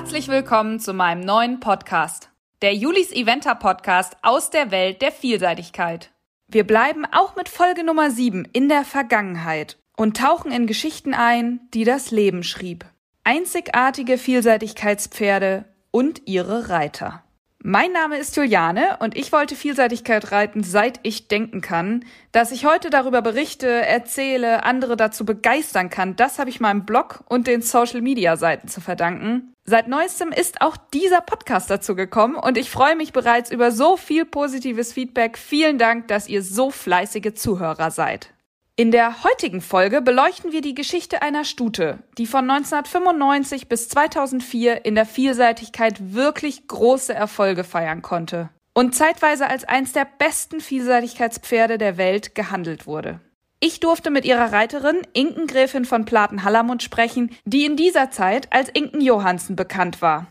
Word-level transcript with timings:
Herzlich 0.00 0.28
willkommen 0.28 0.80
zu 0.80 0.94
meinem 0.94 1.20
neuen 1.20 1.60
Podcast, 1.60 2.30
der 2.62 2.74
Julis 2.74 3.12
Eventer 3.12 3.54
Podcast 3.54 4.16
aus 4.22 4.48
der 4.48 4.70
Welt 4.70 5.02
der 5.02 5.12
Vielseitigkeit. 5.12 6.10
Wir 6.48 6.66
bleiben 6.66 7.04
auch 7.04 7.36
mit 7.36 7.50
Folge 7.50 7.84
Nummer 7.84 8.10
7 8.10 8.48
in 8.54 8.70
der 8.70 8.86
Vergangenheit 8.86 9.76
und 9.98 10.16
tauchen 10.16 10.52
in 10.52 10.66
Geschichten 10.66 11.12
ein, 11.12 11.60
die 11.74 11.84
das 11.84 12.12
Leben 12.12 12.44
schrieb. 12.44 12.86
Einzigartige 13.24 14.16
Vielseitigkeitspferde 14.16 15.66
und 15.90 16.22
ihre 16.26 16.70
Reiter. 16.70 17.22
Mein 17.62 17.92
Name 17.92 18.16
ist 18.16 18.34
Juliane 18.36 18.96
und 19.00 19.14
ich 19.18 19.32
wollte 19.32 19.54
Vielseitigkeit 19.54 20.32
reiten, 20.32 20.62
seit 20.62 20.98
ich 21.02 21.28
denken 21.28 21.60
kann. 21.60 22.06
Dass 22.32 22.52
ich 22.52 22.64
heute 22.64 22.88
darüber 22.88 23.20
berichte, 23.20 23.68
erzähle, 23.68 24.64
andere 24.64 24.96
dazu 24.96 25.26
begeistern 25.26 25.90
kann, 25.90 26.16
das 26.16 26.38
habe 26.38 26.48
ich 26.48 26.58
meinem 26.58 26.86
Blog 26.86 27.22
und 27.28 27.46
den 27.46 27.60
Social 27.60 28.00
Media 28.00 28.38
Seiten 28.38 28.68
zu 28.68 28.80
verdanken. 28.80 29.52
Seit 29.70 29.86
neuestem 29.86 30.32
ist 30.32 30.62
auch 30.62 30.76
dieser 30.76 31.20
Podcast 31.20 31.70
dazu 31.70 31.94
gekommen 31.94 32.34
und 32.34 32.58
ich 32.58 32.68
freue 32.68 32.96
mich 32.96 33.12
bereits 33.12 33.52
über 33.52 33.70
so 33.70 33.96
viel 33.96 34.24
positives 34.24 34.92
Feedback. 34.92 35.38
Vielen 35.38 35.78
Dank, 35.78 36.08
dass 36.08 36.28
ihr 36.28 36.42
so 36.42 36.72
fleißige 36.72 37.34
Zuhörer 37.34 37.92
seid. 37.92 38.34
In 38.74 38.90
der 38.90 39.22
heutigen 39.22 39.60
Folge 39.60 40.02
beleuchten 40.02 40.50
wir 40.50 40.60
die 40.60 40.74
Geschichte 40.74 41.22
einer 41.22 41.44
Stute, 41.44 42.00
die 42.18 42.26
von 42.26 42.50
1995 42.50 43.68
bis 43.68 43.88
2004 43.90 44.84
in 44.84 44.96
der 44.96 45.06
Vielseitigkeit 45.06 46.14
wirklich 46.14 46.66
große 46.66 47.14
Erfolge 47.14 47.62
feiern 47.62 48.02
konnte 48.02 48.50
und 48.74 48.96
zeitweise 48.96 49.46
als 49.46 49.62
eins 49.62 49.92
der 49.92 50.08
besten 50.18 50.58
Vielseitigkeitspferde 50.60 51.78
der 51.78 51.96
Welt 51.96 52.34
gehandelt 52.34 52.88
wurde. 52.88 53.20
Ich 53.62 53.78
durfte 53.78 54.10
mit 54.10 54.24
ihrer 54.24 54.52
Reiterin 54.52 55.02
Inken 55.12 55.46
Gräfin 55.46 55.84
von 55.84 56.06
Platen-Hallermund 56.06 56.82
sprechen, 56.82 57.30
die 57.44 57.66
in 57.66 57.76
dieser 57.76 58.10
Zeit 58.10 58.50
als 58.50 58.70
Inken 58.70 59.02
Johansen 59.02 59.54
bekannt 59.54 60.00
war. 60.00 60.28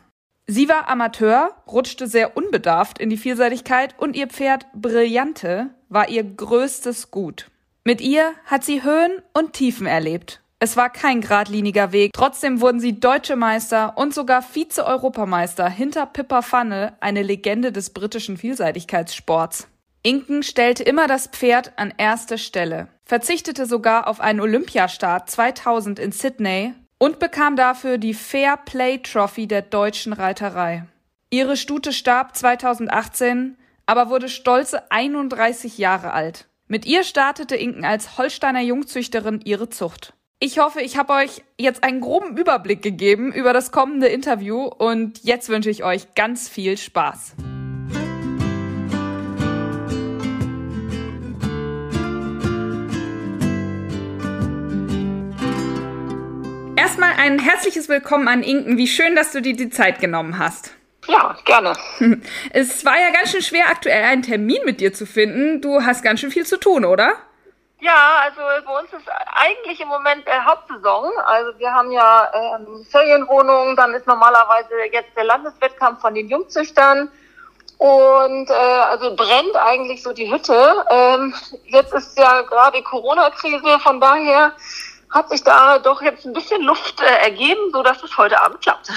Sie 0.48 0.68
war 0.68 0.90
Amateur, 0.90 1.52
rutschte 1.68 2.08
sehr 2.08 2.36
unbedarft 2.36 2.98
in 2.98 3.12
die 3.12 3.18
Vielseitigkeit 3.18 3.94
und 4.00 4.16
ihr 4.16 4.26
Pferd 4.26 4.66
Brillante 4.74 5.70
war 5.90 6.10
ihr 6.10 6.24
größtes 6.24 7.12
Gut. 7.12 7.52
Mit 7.84 8.02
ihr 8.02 8.34
hat 8.46 8.64
sie 8.64 8.82
Höhen 8.82 9.22
und 9.34 9.54
Tiefen 9.54 9.86
erlebt. 9.86 10.42
Es 10.58 10.76
war 10.76 10.90
kein 10.90 11.22
geradliniger 11.22 11.92
Weg, 11.92 12.14
trotzdem 12.14 12.62
wurden 12.62 12.80
sie 12.80 13.00
deutsche 13.00 13.36
Meister 13.36 13.96
und 13.96 14.12
sogar 14.12 14.42
Vize-Europameister 14.42 15.70
hinter 15.70 16.08
Pippa 16.08 16.42
Pfanne, 16.42 16.98
eine 17.00 17.22
Legende 17.22 17.72
des 17.72 17.92
britischen 17.92 18.38
Vielseitigkeitssports. 18.38 19.68
Inken 20.02 20.44
stellte 20.44 20.84
immer 20.84 21.08
das 21.08 21.28
Pferd 21.28 21.74
an 21.76 21.94
erste 21.98 22.38
Stelle, 22.38 22.88
verzichtete 23.04 23.66
sogar 23.66 24.08
auf 24.08 24.22
einen 24.22 24.40
Olympiastart 24.40 25.30
2000 25.30 26.00
in 26.00 26.14
Sydney 26.14 26.74
und 26.98 27.20
bekam 27.20 27.58
dafür 27.58 27.98
die 27.98 28.14
Fair 28.14 28.56
Play 28.58 29.00
Trophy 29.00 29.48
der 29.48 29.62
deutschen 29.62 30.14
Reiterei. 30.14 30.86
Ihre 31.32 31.58
Stute 31.58 31.92
starb 31.92 32.36
2018, 32.36 33.58
aber 33.86 34.10
wurde 34.10 34.30
stolze 34.30 34.90
31 34.90 35.78
Jahre 35.78 36.14
alt. 36.14 36.48
Mit 36.68 36.86
ihr 36.86 37.04
startete 37.04 37.58
Inken 37.58 37.84
als 37.84 38.18
Holsteiner 38.18 38.62
Jungzüchterin 38.62 39.42
ihre 39.44 39.70
Zucht. 39.70 40.14
Ich 40.40 40.60
hoffe, 40.60 40.82
ich 40.82 40.96
habe 40.96 41.12
euch 41.14 41.44
jetzt 41.58 41.84
einen 41.84 42.00
groben 42.00 42.38
Überblick 42.38 42.82
gegeben 42.82 43.34
über 43.34 43.52
das 43.52 43.74
kommende 43.74 44.08
Interview 44.08 44.64
und 44.64 45.24
jetzt 45.24 45.50
wünsche 45.50 45.70
ich 45.70 45.84
euch 45.84 46.16
ganz 46.16 46.48
viel 46.48 46.78
Spaß. 46.78 47.36
Erstmal 56.90 57.14
ein 57.20 57.38
herzliches 57.38 57.88
Willkommen 57.88 58.28
an 58.28 58.42
Inken. 58.42 58.76
Wie 58.80 58.88
schön, 58.88 59.16
dass 59.16 59.32
du 59.32 59.44
dir 59.44 59.56
die 59.56 59.70
Zeit 59.70 60.00
genommen 60.00 60.40
hast. 60.40 60.74
Ja, 61.08 61.38
gerne. 61.46 61.74
Es 62.50 62.84
war 62.84 63.00
ja 63.00 63.12
ganz 63.12 63.30
schön 63.30 63.44
schwer, 63.44 63.70
aktuell 63.70 64.06
einen 64.06 64.24
Termin 64.24 64.58
mit 64.66 64.82
dir 64.82 64.92
zu 64.92 65.06
finden. 65.06 65.62
Du 65.62 65.84
hast 65.84 66.02
ganz 66.02 66.20
schön 66.20 66.32
viel 66.32 66.48
zu 66.48 66.58
tun, 66.58 66.86
oder? 66.86 67.14
Ja, 67.80 68.24
also 68.24 68.42
bei 68.66 68.80
uns 68.80 68.92
ist 68.92 69.08
eigentlich 69.36 69.80
im 69.80 69.88
Moment 69.88 70.26
äh, 70.26 70.40
Hauptsaison. 70.44 71.12
Also 71.28 71.60
wir 71.60 71.72
haben 71.72 71.92
ja 71.92 72.28
ähm, 72.34 72.84
Ferienwohnungen, 72.90 73.76
dann 73.76 73.94
ist 73.94 74.08
normalerweise 74.08 74.74
jetzt 74.92 75.16
der 75.16 75.26
Landeswettkampf 75.26 76.02
von 76.02 76.16
den 76.16 76.28
Jungzüchtern. 76.28 77.12
Und 77.78 78.50
äh, 78.50 78.54
also 78.54 79.16
brennt 79.16 79.56
eigentlich 79.56 80.02
so 80.02 80.12
die 80.12 80.32
Hütte. 80.34 80.84
Ähm, 80.90 81.36
jetzt 81.68 81.94
ist 81.94 82.18
ja 82.18 82.42
gerade 82.42 82.82
Corona-Krise, 82.82 83.78
von 83.80 84.02
daher 84.02 84.54
hat 85.10 85.30
sich 85.30 85.44
da 85.44 85.80
doch 85.80 86.02
jetzt 86.02 86.26
ein 86.26 86.34
bisschen 86.34 86.62
Luft 86.62 87.02
äh, 87.02 87.26
ergeben, 87.26 87.72
so 87.72 87.84
dass 87.84 88.04
es 88.04 88.18
heute 88.18 88.40
Abend 88.42 88.62
klappt. 88.62 88.90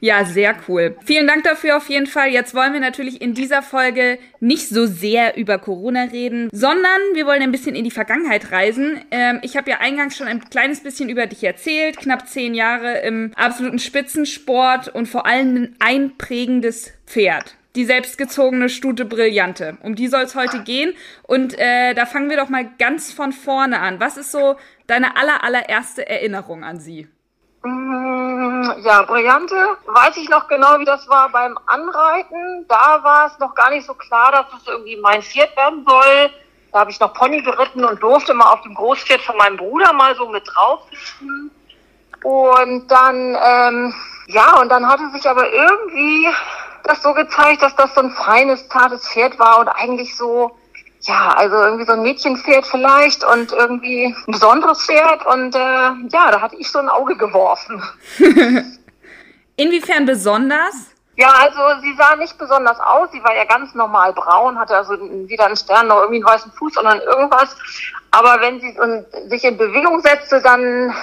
Ja, 0.00 0.24
sehr 0.24 0.54
cool. 0.68 0.96
Vielen 1.04 1.26
Dank 1.26 1.42
dafür 1.42 1.76
auf 1.76 1.88
jeden 1.88 2.06
Fall. 2.06 2.28
Jetzt 2.28 2.54
wollen 2.54 2.72
wir 2.72 2.80
natürlich 2.80 3.20
in 3.20 3.34
dieser 3.34 3.62
Folge 3.62 4.18
nicht 4.38 4.68
so 4.68 4.86
sehr 4.86 5.36
über 5.36 5.58
Corona 5.58 6.04
reden, 6.04 6.48
sondern 6.52 7.00
wir 7.14 7.26
wollen 7.26 7.42
ein 7.42 7.50
bisschen 7.50 7.74
in 7.74 7.84
die 7.84 7.90
Vergangenheit 7.90 8.52
reisen. 8.52 9.00
Ähm, 9.10 9.40
ich 9.42 9.56
habe 9.56 9.70
ja 9.70 9.78
eingangs 9.80 10.16
schon 10.16 10.28
ein 10.28 10.48
kleines 10.48 10.82
bisschen 10.82 11.08
über 11.08 11.26
dich 11.26 11.42
erzählt. 11.42 11.96
Knapp 11.96 12.28
zehn 12.28 12.54
Jahre 12.54 13.00
im 13.00 13.32
absoluten 13.34 13.80
Spitzensport 13.80 14.88
und 14.88 15.06
vor 15.06 15.26
allem 15.26 15.56
ein 15.56 15.76
einprägendes 15.80 16.92
Pferd 17.06 17.56
die 17.76 17.84
selbstgezogene 17.84 18.68
Stute 18.68 19.04
Brillante. 19.04 19.78
Um 19.82 19.94
die 19.94 20.08
soll 20.08 20.22
es 20.22 20.34
heute 20.34 20.64
gehen. 20.64 20.94
Und 21.22 21.56
äh, 21.58 21.94
da 21.94 22.06
fangen 22.06 22.28
wir 22.28 22.36
doch 22.36 22.48
mal 22.48 22.68
ganz 22.78 23.12
von 23.12 23.32
vorne 23.32 23.78
an. 23.78 24.00
Was 24.00 24.16
ist 24.16 24.32
so 24.32 24.56
deine 24.88 25.16
aller, 25.16 25.44
allererste 25.44 26.08
Erinnerung 26.08 26.64
an 26.64 26.80
sie? 26.80 27.08
Mm, 27.62 28.70
ja, 28.82 29.02
Brillante, 29.02 29.78
weiß 29.86 30.16
ich 30.16 30.28
noch 30.28 30.48
genau, 30.48 30.78
wie 30.78 30.84
das 30.84 31.08
war 31.08 31.28
beim 31.28 31.56
Anreiten. 31.66 32.66
Da 32.68 33.02
war 33.02 33.26
es 33.26 33.38
noch 33.38 33.54
gar 33.54 33.70
nicht 33.70 33.86
so 33.86 33.94
klar, 33.94 34.32
dass 34.32 34.60
es 34.60 34.66
irgendwie 34.66 34.96
mein 34.96 35.22
Pferd 35.22 35.56
werden 35.56 35.84
soll. 35.86 36.30
Da 36.72 36.80
habe 36.80 36.90
ich 36.90 37.00
noch 37.00 37.14
Pony 37.14 37.42
geritten 37.42 37.84
und 37.84 38.02
durfte 38.02 38.34
mal 38.34 38.52
auf 38.52 38.62
dem 38.62 38.74
Großpferd 38.74 39.20
von 39.22 39.36
meinem 39.36 39.56
Bruder 39.56 39.92
mal 39.92 40.14
so 40.16 40.28
mit 40.28 40.44
drauf 40.46 40.82
sitzen. 40.90 41.50
Und 42.22 42.88
dann, 42.88 43.36
ähm, 43.42 43.94
ja, 44.26 44.60
und 44.60 44.68
dann 44.68 44.86
hatte 44.86 45.08
sich 45.10 45.28
aber 45.28 45.50
irgendwie 45.50 46.28
das 46.84 47.02
so 47.02 47.12
gezeigt, 47.14 47.62
dass 47.62 47.74
das 47.76 47.94
so 47.94 48.00
ein 48.00 48.10
feines, 48.10 48.68
zartes 48.68 49.08
Pferd 49.08 49.38
war 49.38 49.60
und 49.60 49.68
eigentlich 49.68 50.16
so, 50.16 50.57
ja, 51.02 51.34
also 51.36 51.56
irgendwie 51.56 51.84
so 51.84 51.92
ein 51.92 52.02
Mädchenpferd 52.02 52.66
vielleicht 52.66 53.24
und 53.24 53.52
irgendwie 53.52 54.06
ein 54.06 54.32
besonderes 54.32 54.84
Pferd 54.84 55.24
und 55.26 55.54
äh, 55.54 55.58
ja, 55.58 56.30
da 56.30 56.40
hatte 56.40 56.56
ich 56.56 56.70
so 56.70 56.78
ein 56.78 56.88
Auge 56.88 57.16
geworfen. 57.16 57.82
Inwiefern 59.56 60.06
besonders? 60.06 60.92
Ja, 61.16 61.30
also 61.30 61.80
sie 61.82 61.94
sah 61.96 62.14
nicht 62.14 62.38
besonders 62.38 62.78
aus. 62.78 63.10
Sie 63.10 63.22
war 63.24 63.34
ja 63.34 63.44
ganz 63.44 63.74
normal 63.74 64.12
braun, 64.12 64.56
hatte 64.56 64.76
also 64.76 64.92
weder 65.00 65.46
einen 65.46 65.56
Stern 65.56 65.88
noch 65.88 66.02
irgendwie 66.02 66.24
einen 66.24 66.32
weißen 66.32 66.52
Fuß, 66.52 66.74
sondern 66.74 67.00
irgendwas. 67.00 67.56
Aber 68.12 68.40
wenn 68.40 68.60
sie 68.60 68.76
sich 69.28 69.42
in 69.42 69.56
Bewegung 69.56 70.00
setzte, 70.00 70.40
dann, 70.40 70.94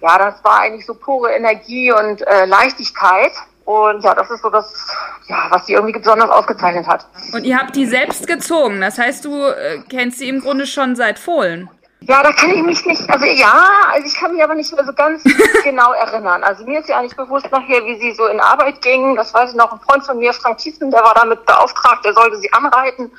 ja, 0.00 0.18
das 0.18 0.42
war 0.42 0.62
eigentlich 0.62 0.86
so 0.86 0.94
pure 0.94 1.30
Energie 1.30 1.92
und 1.92 2.26
äh, 2.26 2.46
Leichtigkeit. 2.46 3.32
Und 3.68 4.02
ja, 4.02 4.14
das 4.14 4.30
ist 4.30 4.40
so 4.40 4.48
das, 4.48 4.88
ja, 5.26 5.48
was 5.50 5.66
sie 5.66 5.74
irgendwie 5.74 5.92
besonders 5.92 6.30
ausgezeichnet 6.30 6.86
hat. 6.86 7.06
Und 7.34 7.44
ihr 7.44 7.58
habt 7.58 7.76
die 7.76 7.84
selbst 7.84 8.26
gezogen. 8.26 8.80
Das 8.80 8.96
heißt, 8.96 9.26
du 9.26 9.44
äh, 9.44 9.82
kennst 9.90 10.20
sie 10.20 10.28
im 10.30 10.40
Grunde 10.40 10.66
schon 10.66 10.96
seit 10.96 11.18
Fohlen. 11.18 11.68
Ja, 12.00 12.22
da 12.22 12.32
kann 12.32 12.48
ich 12.48 12.62
mich 12.62 12.86
nicht, 12.86 13.10
also 13.10 13.26
ja, 13.26 13.68
also 13.92 14.06
ich 14.06 14.14
kann 14.14 14.32
mich 14.32 14.42
aber 14.42 14.54
nicht 14.54 14.72
mehr 14.74 14.86
so 14.86 14.92
ganz 14.94 15.22
genau 15.64 15.92
erinnern. 15.92 16.42
Also 16.44 16.64
mir 16.64 16.80
ist 16.80 16.88
ja 16.88 17.02
nicht 17.02 17.14
bewusst 17.14 17.52
nachher, 17.52 17.84
wie 17.84 17.98
sie 18.00 18.12
so 18.14 18.24
in 18.28 18.40
Arbeit 18.40 18.80
ging. 18.80 19.14
Das 19.16 19.34
weiß 19.34 19.50
ich 19.50 19.56
noch, 19.56 19.70
ein 19.70 19.80
Freund 19.80 20.02
von 20.06 20.18
mir, 20.18 20.32
Frank 20.32 20.56
Thiessen, 20.56 20.90
der 20.90 21.02
war 21.02 21.12
damit 21.14 21.44
beauftragt, 21.44 22.06
der 22.06 22.14
sollte 22.14 22.38
sie 22.38 22.50
anreiten. 22.54 23.12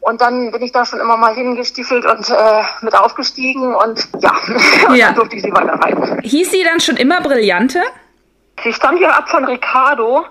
Und 0.00 0.22
dann 0.22 0.52
bin 0.52 0.62
ich 0.62 0.72
da 0.72 0.86
schon 0.86 1.00
immer 1.00 1.18
mal 1.18 1.34
hingestiefelt 1.34 2.06
und 2.06 2.30
äh, 2.30 2.62
mit 2.80 2.94
aufgestiegen 2.94 3.74
und 3.74 4.08
ja, 4.20 4.32
ja. 4.94 5.06
dann 5.08 5.16
durfte 5.16 5.36
ich 5.36 5.42
sie 5.42 5.52
weiter 5.52 5.74
reiten. 5.74 6.18
Hieß 6.22 6.50
sie 6.50 6.64
dann 6.64 6.80
schon 6.80 6.96
immer 6.96 7.20
Brillante? 7.20 7.82
Sie 8.62 8.72
stammt 8.72 9.00
ja 9.00 9.10
ab 9.10 9.28
von 9.28 9.44
Ricardo. 9.44 10.24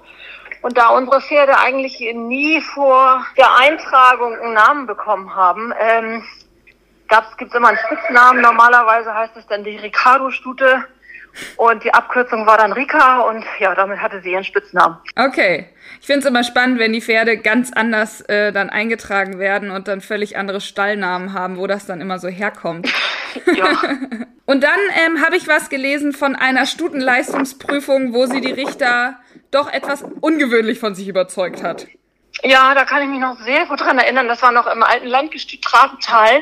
Und 0.62 0.78
da 0.78 0.90
unsere 0.90 1.22
Pferde 1.22 1.58
eigentlich 1.58 2.00
nie 2.14 2.62
vor 2.62 3.26
der 3.36 3.56
Eintragung 3.58 4.40
einen 4.40 4.54
Namen 4.54 4.86
bekommen 4.86 5.36
haben, 5.36 5.74
ähm, 5.80 6.24
gibt 7.38 7.52
es 7.52 7.56
immer 7.56 7.70
einen 7.70 7.80
Spitznamen. 7.80 8.42
Normalerweise 8.42 9.14
heißt 9.14 9.36
es 9.38 9.48
dann 9.48 9.64
die 9.64 9.78
Ricardo-Stute. 9.78 10.86
Und 11.58 11.84
die 11.84 11.94
Abkürzung 11.94 12.46
war 12.46 12.58
dann 12.58 12.74
Rika 12.74 13.22
und 13.22 13.46
ja, 13.60 13.74
damit 13.76 14.00
hatte 14.00 14.22
sie 14.22 14.32
ihren 14.32 14.44
Spitznamen. 14.44 14.98
Okay. 15.16 15.70
Ich 16.00 16.08
finde 16.08 16.22
es 16.22 16.26
immer 16.26 16.44
spannend, 16.44 16.80
wenn 16.80 16.94
die 16.94 17.02
Pferde 17.02 17.38
ganz 17.38 17.72
anders 17.72 18.22
äh, 18.22 18.52
dann 18.52 18.70
eingetragen 18.70 19.38
werden 19.38 19.70
und 19.70 19.88
dann 19.88 20.02
völlig 20.02 20.36
andere 20.38 20.60
Stallnamen 20.60 21.34
haben, 21.34 21.58
wo 21.58 21.68
das 21.68 21.86
dann 21.86 22.02
immer 22.02 22.18
so 22.18 22.28
herkommt. 22.28 22.92
ja. 23.54 23.66
und 24.46 24.64
dann 24.64 24.80
ähm, 25.06 25.24
habe 25.24 25.36
ich 25.36 25.48
was 25.48 25.70
gelesen 25.70 26.14
von 26.14 26.36
einer 26.36 26.66
Stutenleistungsprüfung, 26.66 28.14
wo 28.14 28.26
sie 28.26 28.42
die 28.42 28.52
Richter 28.52 29.20
doch 29.52 29.72
etwas 29.72 30.04
ungewöhnlich 30.22 30.80
von 30.80 30.96
sich 30.96 31.08
überzeugt 31.08 31.62
hat. 31.62 31.88
Ja, 32.44 32.74
da 32.74 32.86
kann 32.86 33.04
ich 33.04 33.10
mich 33.10 33.20
noch 33.20 33.38
sehr 33.42 33.66
gut 33.68 33.82
dran 33.82 34.00
erinnern. 34.00 34.28
Das 34.28 34.42
war 34.42 34.52
noch 34.52 34.68
im 34.68 34.82
alten 34.82 35.08
Landgestüt 35.08 35.62
Trabental 35.62 36.42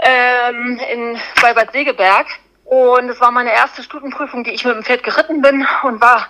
ähm, 0.00 0.80
in, 0.92 1.18
bei 1.42 1.54
Bad 1.54 1.72
Segeberg. 1.72 2.26
Und 2.66 3.08
es 3.08 3.20
war 3.20 3.30
meine 3.30 3.52
erste 3.52 3.82
Stutenprüfung, 3.82 4.42
die 4.42 4.50
ich 4.50 4.64
mit 4.64 4.74
dem 4.74 4.82
Pferd 4.82 5.04
geritten 5.04 5.40
bin 5.40 5.66
und 5.84 6.00
war 6.00 6.26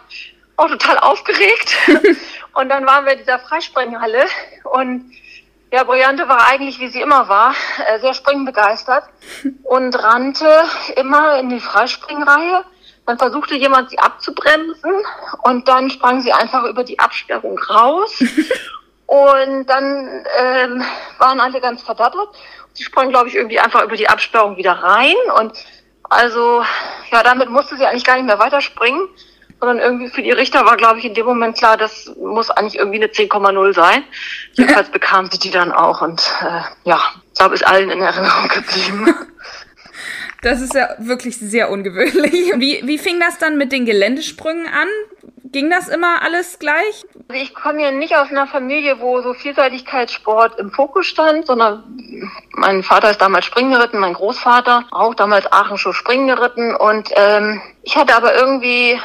auch 0.56 0.68
total 0.68 0.98
aufgeregt. 0.98 1.76
und 2.54 2.68
dann 2.68 2.86
waren 2.86 3.06
wir 3.06 3.12
in 3.12 3.18
dieser 3.18 3.38
Freispringhalle 3.38 4.26
und 4.64 5.10
ja, 5.72 5.82
Briante 5.82 6.28
war 6.28 6.46
eigentlich, 6.46 6.78
wie 6.78 6.88
sie 6.88 7.00
immer 7.00 7.28
war, 7.28 7.54
äh, 7.86 7.98
sehr 8.00 8.14
springbegeistert 8.14 9.04
und 9.64 10.00
rannte 10.00 10.62
immer 10.94 11.38
in 11.38 11.48
die 11.48 11.58
Freispringreihe. 11.58 12.64
Dann 13.06 13.18
versuchte 13.18 13.56
jemand, 13.56 13.90
sie 13.90 13.98
abzubremsen 13.98 14.92
und 15.42 15.66
dann 15.68 15.90
sprang 15.90 16.20
sie 16.20 16.32
einfach 16.32 16.64
über 16.64 16.84
die 16.84 16.98
Absperrung 16.98 17.58
raus. 17.58 18.22
Und 19.06 19.66
dann 19.66 20.26
ähm, 20.36 20.84
waren 21.18 21.38
alle 21.38 21.60
ganz 21.60 21.80
verdattert. 21.80 22.28
Sie 22.72 22.82
sprang, 22.82 23.10
glaube 23.10 23.28
ich, 23.28 23.36
irgendwie 23.36 23.60
einfach 23.60 23.84
über 23.84 23.96
die 23.96 24.08
Absperrung 24.08 24.56
wieder 24.56 24.72
rein. 24.72 25.14
Und 25.38 25.52
also, 26.08 26.62
ja, 27.10 27.22
damit 27.22 27.50
musste 27.50 27.76
sie 27.76 27.86
eigentlich 27.86 28.04
gar 28.04 28.16
nicht 28.16 28.26
mehr 28.26 28.38
weiterspringen 28.38 29.08
sondern 29.60 29.78
irgendwie 29.78 30.08
für 30.08 30.22
die 30.22 30.32
Richter 30.32 30.64
war, 30.64 30.76
glaube 30.76 30.98
ich, 30.98 31.04
in 31.04 31.14
dem 31.14 31.26
Moment 31.26 31.56
klar, 31.56 31.76
das 31.76 32.12
muss 32.20 32.50
eigentlich 32.50 32.76
irgendwie 32.76 32.98
eine 32.98 33.06
10,0 33.06 33.74
sein. 33.74 34.04
Jedenfalls 34.52 34.90
bekam 34.90 35.30
sie 35.30 35.38
die 35.38 35.50
dann 35.50 35.72
auch 35.72 36.02
und 36.02 36.20
äh, 36.42 36.60
ja, 36.88 37.00
ich 37.32 37.38
glaube, 37.38 37.54
ist 37.54 37.66
allen 37.66 37.90
in 37.90 38.00
Erinnerung 38.00 38.48
geblieben. 38.48 39.14
Das 40.42 40.60
ist 40.60 40.74
ja 40.74 40.90
wirklich 40.98 41.38
sehr 41.38 41.70
ungewöhnlich. 41.70 42.52
Wie, 42.56 42.82
wie 42.84 42.98
fing 42.98 43.18
das 43.18 43.38
dann 43.38 43.56
mit 43.56 43.72
den 43.72 43.86
Geländesprüngen 43.86 44.66
an? 44.66 44.86
Ging 45.52 45.70
das 45.70 45.88
immer 45.88 46.22
alles 46.22 46.58
gleich? 46.58 47.04
Also 47.28 47.40
ich 47.40 47.54
komme 47.54 47.82
ja 47.82 47.90
nicht 47.92 48.16
aus 48.16 48.30
einer 48.30 48.46
Familie, 48.46 49.00
wo 49.00 49.20
so 49.20 49.32
Vielseitigkeitssport 49.32 50.58
im 50.58 50.70
Fokus 50.72 51.06
stand, 51.06 51.46
sondern 51.46 51.84
mein 52.52 52.82
Vater 52.82 53.10
ist 53.10 53.20
damals 53.20 53.44
Springen 53.44 53.70
geritten, 53.70 54.00
mein 54.00 54.14
Großvater 54.14 54.84
auch 54.90 55.14
damals 55.14 55.50
Aachenschuh 55.52 55.92
Springen 55.92 56.26
geritten. 56.26 56.74
Und 56.74 57.10
ähm, 57.14 57.60
ich 57.82 57.96
hatte 57.96 58.16
aber 58.16 58.34
irgendwie, 58.34 59.00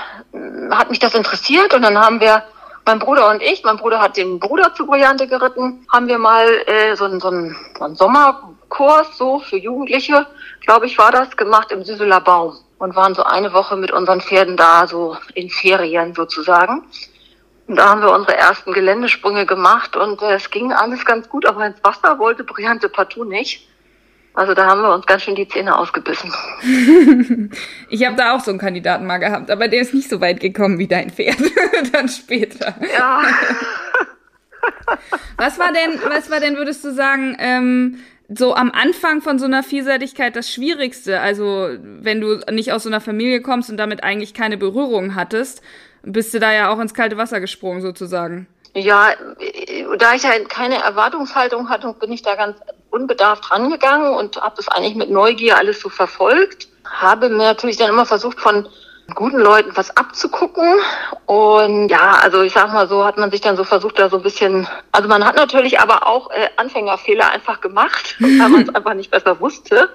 hat 0.72 0.90
mich 0.90 1.00
das 1.00 1.14
interessiert. 1.14 1.74
Und 1.76 1.84
dann 1.84 2.00
haben 2.00 2.20
wir 2.20 2.44
mein 2.86 2.98
Bruder 2.98 3.30
und 3.30 3.44
ich, 3.44 3.64
mein 3.64 3.78
Bruder 3.78 4.02
hat 4.02 4.18
den 4.18 4.40
Bruder 4.40 4.74
zu 4.74 4.88
Brillante 4.88 5.28
geritten, 5.28 5.86
haben 5.92 6.08
wir 6.08 6.18
mal 6.18 6.48
äh, 6.66 6.96
so, 6.96 7.08
so, 7.20 7.28
einen, 7.28 7.56
so 7.78 7.84
einen 7.84 7.96
Sommerkurs 7.96 9.16
so 9.16 9.40
für 9.40 9.58
Jugendliche, 9.58 10.26
glaube 10.62 10.88
ich, 10.88 10.98
war 10.98 11.12
das, 11.12 11.38
gemacht 11.38 11.72
im 11.72 11.84
Süßeler 11.84 12.22
Baum 12.22 12.58
und 12.82 12.96
waren 12.96 13.14
so 13.14 13.24
eine 13.24 13.54
Woche 13.54 13.78
mit 13.78 13.92
unseren 13.92 14.22
Pferden 14.22 14.58
da, 14.58 14.88
so 14.88 15.16
in 15.36 15.52
Ferien 15.52 16.16
sozusagen. 16.16 16.82
Und 17.68 17.76
da 17.76 17.90
haben 17.90 18.02
wir 18.02 18.12
unsere 18.12 18.36
ersten 18.36 18.74
Geländesprünge 18.74 19.46
gemacht 19.46 19.96
und 19.96 20.20
äh, 20.24 20.34
es 20.34 20.50
ging 20.50 20.74
alles 20.74 21.06
ganz 21.06 21.30
gut, 21.30 21.46
aber 21.46 21.64
ins 21.68 21.84
Wasser 21.84 22.18
wollte 22.18 22.44
Briante 22.44 22.90
partout 22.90 23.26
nicht. 23.26 23.68
Also 24.34 24.56
da 24.56 24.66
haben 24.66 24.82
wir 24.82 24.92
uns 24.96 25.06
ganz 25.06 25.22
schön 25.22 25.36
die 25.36 25.48
Zähne 25.48 25.78
ausgebissen. 25.78 26.34
ich 27.90 28.04
habe 28.04 28.16
da 28.16 28.34
auch 28.34 28.40
so 28.40 28.50
einen 28.50 28.60
Kandidaten 28.60 29.06
mal 29.06 29.20
gehabt, 29.20 29.52
aber 29.52 29.68
der 29.68 29.82
ist 29.82 29.94
nicht 29.94 30.10
so 30.10 30.20
weit 30.20 30.40
gekommen 30.40 30.80
wie 30.80 30.88
dein 30.88 31.12
Pferd. 31.12 31.38
Dann 31.94 32.10
später. 32.10 32.74
Ja. 32.96 33.22
was 35.38 35.60
war 35.60 35.72
denn, 35.72 36.00
was 36.10 36.32
war 36.32 36.40
denn, 36.40 36.58
würdest 36.58 36.84
du 36.84 36.92
sagen, 36.92 37.38
ähm, 37.40 38.00
so 38.34 38.56
am 38.56 38.72
Anfang 38.72 39.22
von 39.22 39.40
so 39.40 39.46
einer 39.46 39.64
Vielseitigkeit 39.64 40.36
das 40.36 40.50
Schwierigste. 40.50 41.20
Also 41.20 41.70
wenn 41.82 42.22
du 42.22 42.40
nicht 42.52 42.72
aus 42.72 42.84
so 42.84 42.90
einer 42.90 43.02
Familie 43.02 43.42
kommst 43.42 43.70
und 43.70 43.78
damit 43.78 44.04
eigentlich 44.04 44.34
keine 44.34 44.58
Berührung 44.58 45.16
hattest, 45.16 45.62
bist 46.04 46.34
du 46.34 46.40
da 46.40 46.52
ja 46.52 46.72
auch 46.72 46.80
ins 46.80 46.94
kalte 46.94 47.18
Wasser 47.18 47.40
gesprungen 47.40 47.82
sozusagen. 47.82 48.48
Ja, 48.74 49.10
da 49.98 50.16
ich 50.16 50.24
halt 50.24 50.50
keine 50.50 50.76
Erwartungshaltung 50.76 51.70
hatte, 51.70 51.94
bin 52.00 52.12
ich 52.12 52.22
da 52.22 52.36
ganz 52.36 52.58
unbedarft 52.90 53.52
rangegangen 53.52 54.14
und 54.14 54.38
habe 54.38 54.56
das 54.56 54.70
eigentlich 54.70 54.96
mit 54.96 55.10
Neugier 55.10 55.58
alles 55.58 55.82
so 55.82 55.90
verfolgt. 55.90 56.70
Habe 56.86 57.30
mir 57.30 57.38
natürlich 57.38 57.78
dann 57.78 57.90
immer 57.90 58.06
versucht, 58.06 58.40
von 58.40 58.68
guten 59.16 59.40
Leuten 59.40 59.72
was 59.76 59.96
abzugucken. 59.98 60.80
Und 61.26 61.90
ja, 61.90 62.20
also 62.22 62.42
ich 62.42 62.54
sag 62.54 62.72
mal 62.74 62.88
so, 62.88 63.06
hat 63.06 63.18
man 63.18 63.32
sich 63.32 63.42
dann 63.42 63.58
so 63.58 63.64
versucht, 63.64 64.00
da 64.00 64.10
so 64.10 64.18
ein 64.18 64.24
bisschen, 64.24 64.68
also 64.92 65.08
man 65.08 65.26
hat 65.26 65.36
natürlich 65.36 65.80
aber 65.80 66.08
auch 66.08 66.30
äh, 66.32 66.50
Anfängerfehler 66.58 67.32
einfach 67.32 67.62
gemacht, 67.62 68.16
weil 68.20 68.50
man 68.50 68.64
es 68.64 68.76
einfach 68.76 68.94
nicht 68.94 69.12
besser 69.12 69.40
wusste. 69.40 69.90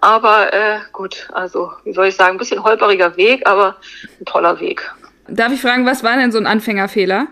Aber 0.00 0.52
äh, 0.52 0.78
gut, 0.92 1.28
also 1.32 1.72
wie 1.84 1.92
soll 1.92 2.06
ich 2.06 2.16
sagen, 2.16 2.36
ein 2.36 2.38
bisschen 2.38 2.62
holperiger 2.62 3.16
Weg, 3.16 3.46
aber 3.46 3.76
ein 4.20 4.24
toller 4.24 4.58
Weg. 4.60 4.92
Darf 5.28 5.52
ich 5.52 5.60
fragen, 5.60 5.86
was 5.86 6.02
war 6.02 6.16
denn 6.16 6.32
so 6.32 6.38
ein 6.38 6.46
Anfängerfehler? 6.46 7.28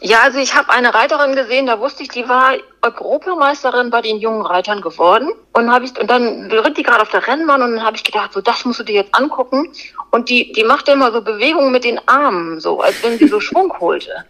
Ja, 0.00 0.18
also 0.22 0.38
ich 0.38 0.54
habe 0.54 0.70
eine 0.70 0.92
Reiterin 0.92 1.36
gesehen, 1.36 1.66
da 1.66 1.78
wusste 1.78 2.02
ich, 2.02 2.08
die 2.08 2.28
war 2.28 2.54
Europameisterin 2.82 3.90
bei 3.90 4.02
den 4.02 4.18
jungen 4.18 4.44
Reitern 4.44 4.80
geworden. 4.80 5.30
Und 5.52 5.70
habe 5.70 5.84
ich 5.84 5.98
und 5.98 6.10
dann 6.10 6.50
ritt 6.50 6.76
die 6.76 6.82
gerade 6.82 7.02
auf 7.02 7.10
der 7.10 7.26
Rennbahn 7.26 7.62
und 7.62 7.76
dann 7.76 7.84
habe 7.84 7.96
ich 7.96 8.04
gedacht, 8.04 8.32
so 8.32 8.40
das 8.40 8.64
musst 8.64 8.80
du 8.80 8.84
dir 8.84 8.96
jetzt 8.96 9.14
angucken. 9.14 9.72
Und 10.14 10.28
die 10.28 10.52
die 10.52 10.62
machte 10.62 10.92
immer 10.92 11.10
so 11.10 11.22
Bewegungen 11.22 11.72
mit 11.72 11.82
den 11.82 11.98
Armen, 12.06 12.60
so 12.60 12.80
als 12.80 13.02
wenn 13.02 13.18
sie 13.18 13.26
so 13.26 13.40
Schwung 13.40 13.76
holte. 13.80 14.24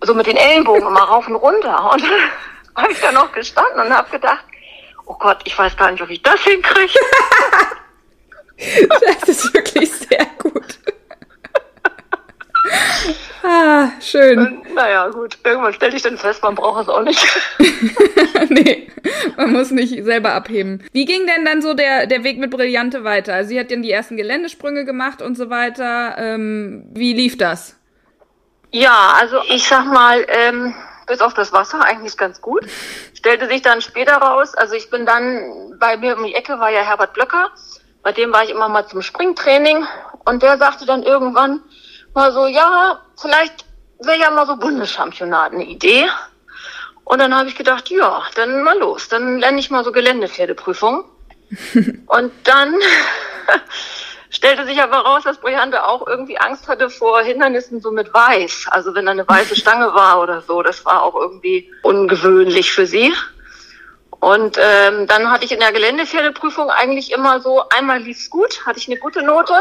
So 0.00 0.12
mit 0.12 0.26
den 0.26 0.36
Ellenbogen 0.36 0.88
immer 0.88 1.04
rauf 1.04 1.28
und 1.28 1.36
runter. 1.36 1.92
Und 1.92 2.02
dann 2.02 2.20
habe 2.82 2.92
ich 2.92 3.00
da 3.00 3.12
noch 3.12 3.30
gestanden 3.30 3.80
und 3.80 3.96
habe 3.96 4.10
gedacht, 4.10 4.44
oh 5.06 5.14
Gott, 5.14 5.38
ich 5.44 5.56
weiß 5.56 5.76
gar 5.76 5.92
nicht, 5.92 6.02
ob 6.02 6.10
ich 6.10 6.20
das 6.20 6.40
hinkriege. 6.40 6.98
das 9.06 9.28
ist 9.28 9.54
wirklich 9.54 9.88
sehr 9.88 10.26
gut. 10.36 10.80
Ah, 13.42 13.90
schön. 14.00 14.38
Und, 14.38 14.74
naja, 14.74 15.08
gut. 15.08 15.38
Irgendwann 15.44 15.72
stellte 15.72 15.96
ich 15.96 16.02
dann 16.02 16.18
fest, 16.18 16.42
man 16.42 16.54
braucht 16.54 16.82
es 16.82 16.88
auch 16.88 17.02
nicht. 17.02 17.24
nee, 18.48 18.90
man 19.36 19.52
muss 19.52 19.70
nicht 19.70 20.04
selber 20.04 20.32
abheben. 20.32 20.84
Wie 20.92 21.04
ging 21.04 21.26
denn 21.26 21.44
dann 21.44 21.62
so 21.62 21.74
der, 21.74 22.06
der 22.06 22.24
Weg 22.24 22.38
mit 22.38 22.50
Brillante 22.50 23.04
weiter? 23.04 23.34
Also 23.34 23.50
sie 23.50 23.60
hat 23.60 23.70
dann 23.70 23.82
die 23.82 23.92
ersten 23.92 24.16
Geländesprünge 24.16 24.84
gemacht 24.84 25.22
und 25.22 25.36
so 25.36 25.50
weiter. 25.50 26.16
Ähm, 26.18 26.84
wie 26.92 27.12
lief 27.12 27.38
das? 27.38 27.76
Ja, 28.70 29.14
also 29.18 29.38
ich 29.48 29.66
sag 29.66 29.86
mal, 29.86 30.26
ähm, 30.28 30.74
bis 31.06 31.20
auf 31.20 31.34
das 31.34 31.52
Wasser 31.52 31.82
eigentlich 31.82 32.16
ganz 32.16 32.40
gut. 32.40 32.66
Stellte 33.14 33.48
sich 33.48 33.62
dann 33.62 33.80
später 33.80 34.16
raus, 34.16 34.54
also 34.54 34.74
ich 34.74 34.90
bin 34.90 35.06
dann, 35.06 35.74
bei 35.80 35.96
mir 35.96 36.16
um 36.16 36.24
die 36.24 36.34
Ecke 36.34 36.60
war 36.60 36.70
ja 36.70 36.82
Herbert 36.82 37.14
Blöcker, 37.14 37.50
bei 38.02 38.12
dem 38.12 38.32
war 38.32 38.44
ich 38.44 38.50
immer 38.50 38.68
mal 38.68 38.86
zum 38.86 39.02
Springtraining 39.02 39.86
und 40.24 40.42
der 40.42 40.58
sagte 40.58 40.86
dann 40.86 41.02
irgendwann, 41.02 41.62
mal 42.14 42.32
so, 42.32 42.46
ja, 42.46 43.00
vielleicht 43.20 43.64
wäre 44.00 44.18
ja 44.18 44.30
mal 44.30 44.46
so 44.46 44.56
Bundeschampionat 44.56 45.52
eine 45.52 45.64
Idee. 45.64 46.08
Und 47.04 47.20
dann 47.20 47.34
habe 47.34 47.48
ich 47.48 47.56
gedacht, 47.56 47.88
ja, 47.88 48.22
dann 48.34 48.62
mal 48.62 48.78
los, 48.78 49.08
dann 49.08 49.38
lerne 49.38 49.58
ich 49.58 49.70
mal 49.70 49.84
so 49.84 49.92
Geländepferdeprüfung. 49.92 51.04
und 52.06 52.32
dann 52.44 52.74
stellte 54.30 54.66
sich 54.66 54.82
aber 54.82 54.98
raus, 54.98 55.24
dass 55.24 55.38
Briante 55.38 55.84
auch 55.84 56.06
irgendwie 56.06 56.38
Angst 56.38 56.68
hatte 56.68 56.90
vor 56.90 57.22
Hindernissen 57.22 57.80
so 57.80 57.90
mit 57.90 58.12
Weiß. 58.12 58.66
Also 58.70 58.94
wenn 58.94 59.06
da 59.06 59.12
eine 59.12 59.26
weiße 59.26 59.56
Stange 59.60 59.94
war 59.94 60.20
oder 60.20 60.42
so, 60.42 60.62
das 60.62 60.84
war 60.84 61.02
auch 61.02 61.14
irgendwie 61.14 61.72
ungewöhnlich 61.82 62.72
für 62.72 62.86
sie. 62.86 63.14
Und 64.20 64.58
ähm, 64.60 65.06
dann 65.06 65.30
hatte 65.30 65.44
ich 65.44 65.52
in 65.52 65.60
der 65.60 65.72
Geländepferdeprüfung 65.72 66.70
eigentlich 66.70 67.12
immer 67.12 67.40
so, 67.40 67.62
einmal 67.68 68.00
lief's 68.00 68.28
gut, 68.28 68.66
hatte 68.66 68.78
ich 68.78 68.88
eine 68.88 68.98
gute 68.98 69.22
Note 69.22 69.54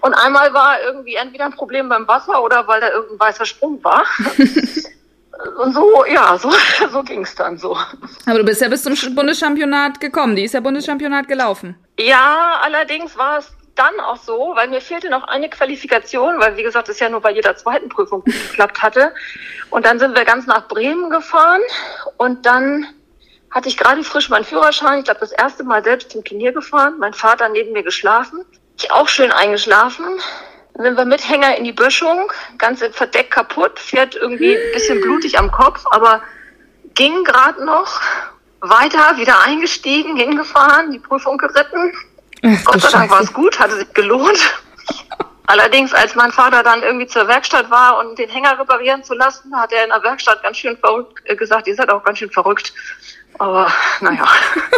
und 0.00 0.14
einmal 0.14 0.52
war 0.54 0.80
irgendwie 0.82 1.14
entweder 1.14 1.46
ein 1.46 1.52
Problem 1.52 1.88
beim 1.88 2.06
Wasser 2.06 2.42
oder 2.42 2.66
weil 2.66 2.80
da 2.80 2.90
irgendein 2.90 3.20
weißer 3.20 3.44
Sprung 3.44 3.82
war. 3.82 4.04
Und 5.62 5.72
so, 5.74 6.04
ja, 6.06 6.38
so, 6.38 6.52
so 6.92 7.02
ging 7.02 7.22
es 7.22 7.34
dann 7.34 7.58
so. 7.58 7.76
Aber 8.26 8.38
du 8.38 8.44
bist 8.44 8.60
ja 8.60 8.68
bis 8.68 8.82
zum 8.82 9.14
Bundeschampionat 9.14 10.00
gekommen. 10.00 10.36
Die 10.36 10.44
ist 10.44 10.54
ja 10.54 10.60
Bundeschampionat 10.60 11.28
gelaufen. 11.28 11.76
Ja, 11.98 12.60
allerdings 12.62 13.16
war 13.16 13.38
es 13.38 13.52
dann 13.74 14.00
auch 14.00 14.16
so, 14.16 14.52
weil 14.54 14.68
mir 14.68 14.80
fehlte 14.80 15.08
noch 15.08 15.24
eine 15.24 15.48
Qualifikation, 15.48 16.40
weil 16.40 16.56
wie 16.56 16.62
gesagt, 16.62 16.88
es 16.88 16.98
ja 16.98 17.08
nur 17.08 17.20
bei 17.20 17.32
jeder 17.32 17.56
zweiten 17.56 17.88
Prüfung 17.88 18.22
gut 18.22 18.34
geklappt 18.34 18.82
hatte. 18.82 19.14
Und 19.70 19.86
dann 19.86 19.98
sind 19.98 20.16
wir 20.16 20.24
ganz 20.24 20.46
nach 20.46 20.66
Bremen 20.66 21.10
gefahren 21.10 21.60
und 22.16 22.44
dann 22.44 22.86
hatte 23.50 23.68
ich 23.68 23.76
gerade 23.76 24.02
frisch 24.04 24.28
meinen 24.28 24.44
Führerschein. 24.44 24.98
Ich 24.98 25.04
glaube, 25.04 25.20
das 25.20 25.32
erste 25.32 25.64
Mal 25.64 25.82
selbst 25.82 26.10
zum 26.10 26.24
Turnier 26.24 26.52
gefahren. 26.52 26.96
Mein 26.98 27.14
Vater 27.14 27.48
neben 27.48 27.72
mir 27.72 27.82
geschlafen. 27.82 28.44
Ich 28.78 28.92
auch 28.92 29.08
schön 29.08 29.32
eingeschlafen. 29.32 30.06
Dann 30.74 30.84
sind 30.84 30.96
wir 30.96 31.04
mit 31.04 31.28
Hänger 31.28 31.56
in 31.56 31.64
die 31.64 31.72
Böschung, 31.72 32.30
ganze 32.56 32.92
Verdeck 32.92 33.32
kaputt, 33.32 33.80
fährt 33.80 34.14
irgendwie 34.14 34.56
ein 34.56 34.72
bisschen 34.72 35.00
blutig 35.00 35.36
am 35.36 35.50
Kopf, 35.50 35.84
aber 35.90 36.22
ging 36.94 37.24
gerade 37.24 37.64
noch. 37.64 38.00
Weiter, 38.60 39.16
wieder 39.16 39.40
eingestiegen, 39.40 40.16
hingefahren, 40.16 40.90
die 40.90 40.98
Prüfung 40.98 41.38
geritten. 41.38 41.92
Ach, 42.44 42.64
Gott 42.64 42.80
sei 42.80 42.90
Dank 42.90 43.10
war 43.10 43.20
es 43.20 43.32
gut, 43.32 43.58
hatte 43.58 43.76
sich 43.76 43.92
gelohnt. 43.94 44.38
Allerdings, 45.46 45.94
als 45.94 46.14
mein 46.14 46.30
Vater 46.30 46.62
dann 46.62 46.82
irgendwie 46.82 47.06
zur 47.06 47.26
Werkstatt 47.26 47.70
war 47.70 47.98
und 47.98 48.18
den 48.18 48.28
Hänger 48.28 48.58
reparieren 48.58 49.02
zu 49.02 49.14
lassen, 49.14 49.56
hat 49.56 49.72
er 49.72 49.84
in 49.84 49.90
der 49.90 50.02
Werkstatt 50.02 50.42
ganz 50.42 50.58
schön 50.58 50.76
verrückt 50.76 51.22
äh, 51.24 51.36
gesagt, 51.36 51.66
ihr 51.66 51.74
seid 51.74 51.88
auch 51.90 52.04
ganz 52.04 52.18
schön 52.18 52.30
verrückt. 52.30 52.72
Aber 53.38 53.72
naja, 54.00 54.26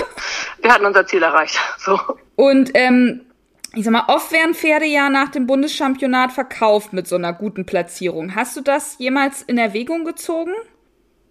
wir 0.63 0.73
hatten 0.73 0.87
unser 0.87 1.07
Ziel 1.07 1.23
erreicht. 1.23 1.59
So. 1.79 1.99
Und 2.37 2.71
ähm, 2.75 3.30
ich 3.75 3.85
sag 3.85 3.93
mal, 3.93 4.05
oft 4.09 4.33
werden 4.33 4.55
Pferde 4.55 4.87
ja 4.87 5.09
nach 5.09 5.29
dem 5.29 5.47
Bundeschampionat 5.47 6.33
verkauft 6.33 6.93
mit 6.93 7.07
so 7.07 7.17
einer 7.17 7.33
guten 7.33 7.67
Platzierung. 7.67 8.35
Hast 8.35 8.57
du 8.57 8.61
das 8.61 8.99
jemals 8.99 9.43
in 9.43 9.59
Erwägung 9.59 10.05
gezogen? 10.05 10.53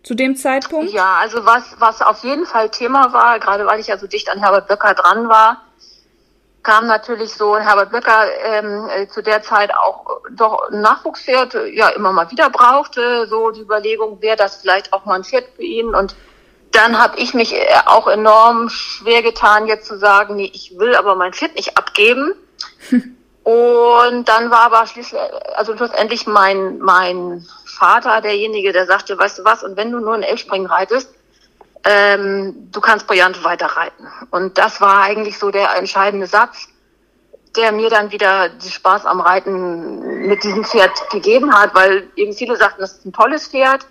Zu 0.01 0.15
dem 0.15 0.37
Zeitpunkt? 0.37 0.93
Ja, 0.93 1.17
also 1.19 1.45
was, 1.45 1.75
was 1.79 2.01
auf 2.01 2.23
jeden 2.23 2.45
Fall 2.45 2.69
Thema 2.69 3.11
war, 3.11 3.37
gerade 3.39 3.65
weil 3.65 3.81
ich 3.81 3.87
ja 3.87 3.97
so 3.97 4.07
dicht 4.07 4.29
an 4.31 4.39
Herbert 4.39 4.69
Böcker 4.69 4.93
dran 4.93 5.27
war, 5.27 5.65
kam 6.63 6.87
natürlich 6.87 7.33
so 7.33 7.57
Herbert 7.57 7.91
Böcker 7.91 8.25
ähm, 8.45 8.87
äh, 8.95 9.07
zu 9.07 9.21
der 9.21 9.41
Zeit 9.41 9.73
auch 9.75 10.21
doch 10.31 10.69
ein 10.71 10.81
Nachwuchspferd 10.81 11.53
ja 11.73 11.89
immer 11.89 12.13
mal 12.13 12.31
wieder 12.31 12.49
brauchte, 12.49 13.27
so 13.27 13.51
die 13.51 13.61
Überlegung, 13.61 14.21
wäre 14.21 14.37
das 14.37 14.57
vielleicht 14.57 14.93
auch 14.93 15.03
mal 15.03 15.15
ein 15.15 15.23
Pferd 15.25 15.45
für 15.55 15.63
ihn 15.63 15.93
und 15.93 16.15
dann 16.71 16.97
habe 16.97 17.17
ich 17.19 17.33
mich 17.33 17.53
äh, 17.53 17.65
auch 17.85 18.07
enorm 18.07 18.69
schwer 18.69 19.21
getan, 19.21 19.67
jetzt 19.67 19.87
zu 19.87 19.97
sagen, 19.97 20.35
nee, 20.35 20.51
ich 20.53 20.77
will 20.77 20.95
aber 20.95 21.15
mein 21.15 21.33
Pferd 21.33 21.55
nicht 21.55 21.77
abgeben. 21.77 22.33
und 23.43 24.29
dann 24.29 24.51
war 24.51 24.61
aber 24.61 24.85
schließlich, 24.85 25.19
also 25.55 25.75
schlussendlich 25.75 26.27
mein, 26.27 26.79
mein 26.79 27.45
Vater 27.65 28.21
derjenige, 28.21 28.71
der 28.71 28.85
sagte, 28.85 29.17
weißt 29.17 29.39
du 29.39 29.45
was, 29.45 29.63
und 29.63 29.77
wenn 29.77 29.91
du 29.91 29.99
nur 29.99 30.15
in 30.15 30.23
Elfspringen 30.23 30.67
reitest, 30.67 31.09
ähm, 31.85 32.69
du 32.71 32.81
kannst 32.81 33.07
brillant 33.07 33.43
weiterreiten. 33.43 34.07
Und 34.31 34.57
das 34.57 34.81
war 34.81 35.03
eigentlich 35.03 35.39
so 35.39 35.49
der 35.49 35.75
entscheidende 35.75 36.27
Satz, 36.27 36.67
der 37.55 37.71
mir 37.71 37.89
dann 37.89 38.11
wieder 38.11 38.49
den 38.49 38.69
Spaß 38.69 39.05
am 39.05 39.21
Reiten 39.21 40.27
mit 40.27 40.43
diesem 40.43 40.65
Pferd 40.65 40.91
gegeben 41.09 41.53
hat, 41.53 41.73
weil 41.73 42.07
eben 42.15 42.33
viele 42.33 42.57
sagten, 42.57 42.81
das 42.81 42.93
ist 42.93 43.05
ein 43.05 43.13
tolles 43.13 43.47
Pferd 43.47 43.87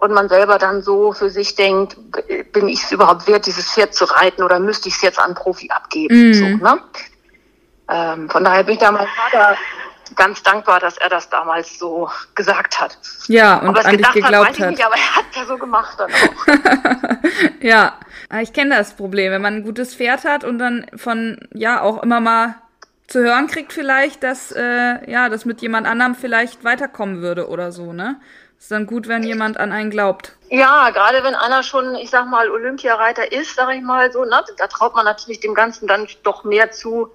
und 0.00 0.12
man 0.12 0.28
selber 0.28 0.58
dann 0.58 0.82
so 0.82 1.12
für 1.12 1.30
sich 1.30 1.54
denkt, 1.54 1.96
bin 2.52 2.68
ich 2.68 2.82
es 2.82 2.92
überhaupt 2.92 3.26
wert, 3.26 3.46
dieses 3.46 3.70
Pferd 3.70 3.94
zu 3.94 4.04
reiten 4.06 4.42
oder 4.42 4.58
müsste 4.58 4.88
ich 4.88 4.96
es 4.96 5.02
jetzt 5.02 5.18
an 5.18 5.34
Profi 5.34 5.70
abgeben? 5.70 6.30
Mm. 6.30 6.34
So, 6.34 6.44
ne? 6.44 6.80
ähm, 7.90 8.30
von 8.30 8.42
daher 8.42 8.64
bin 8.64 8.74
ich 8.74 8.80
da 8.80 8.90
meinem 8.90 9.08
Vater 9.08 9.56
ganz 10.16 10.42
dankbar, 10.42 10.80
dass 10.80 10.96
er 10.98 11.08
das 11.08 11.28
damals 11.28 11.78
so 11.78 12.10
gesagt 12.34 12.80
hat. 12.80 12.98
Ja, 13.28 13.58
und 13.58 13.68
aber 13.68 13.86
an 13.86 13.96
dich 13.96 14.10
geglaubt 14.10 14.34
hat, 14.34 14.48
weiß 14.48 14.58
ich 14.58 14.66
nicht, 14.66 14.84
aber 14.84 14.96
er 14.96 15.16
hat 15.16 15.24
ja 15.34 15.44
so 15.44 15.56
gemacht 15.56 15.96
dann 15.98 16.10
auch. 16.10 17.60
ja, 17.60 17.94
ich 18.40 18.52
kenne 18.52 18.76
das 18.76 18.94
Problem, 18.94 19.32
wenn 19.32 19.42
man 19.42 19.56
ein 19.56 19.62
gutes 19.62 19.94
Pferd 19.94 20.24
hat 20.24 20.44
und 20.44 20.58
dann 20.58 20.86
von, 20.96 21.38
ja, 21.52 21.80
auch 21.82 22.02
immer 22.02 22.20
mal 22.20 22.56
zu 23.06 23.20
hören 23.20 23.48
kriegt 23.48 23.72
vielleicht, 23.72 24.22
dass, 24.22 24.52
äh, 24.52 25.10
ja, 25.10 25.28
das 25.28 25.44
mit 25.44 25.60
jemand 25.62 25.86
anderem 25.86 26.14
vielleicht 26.14 26.64
weiterkommen 26.64 27.20
würde 27.20 27.48
oder 27.48 27.72
so, 27.72 27.92
ne? 27.92 28.20
Ist 28.60 28.70
dann 28.70 28.86
gut, 28.86 29.08
wenn 29.08 29.22
jemand 29.22 29.56
an 29.56 29.72
einen 29.72 29.88
glaubt. 29.90 30.36
Ja, 30.50 30.90
gerade 30.90 31.24
wenn 31.24 31.34
einer 31.34 31.62
schon, 31.62 31.94
ich 31.94 32.10
sag 32.10 32.26
mal, 32.26 32.50
Olympiareiter 32.50 33.32
ist, 33.32 33.56
sag 33.56 33.74
ich 33.74 33.82
mal 33.82 34.12
so, 34.12 34.24
ne? 34.24 34.44
da 34.58 34.66
traut 34.66 34.94
man 34.94 35.06
natürlich 35.06 35.40
dem 35.40 35.54
Ganzen 35.54 35.88
dann 35.88 36.06
doch 36.24 36.44
mehr 36.44 36.70
zu, 36.70 37.08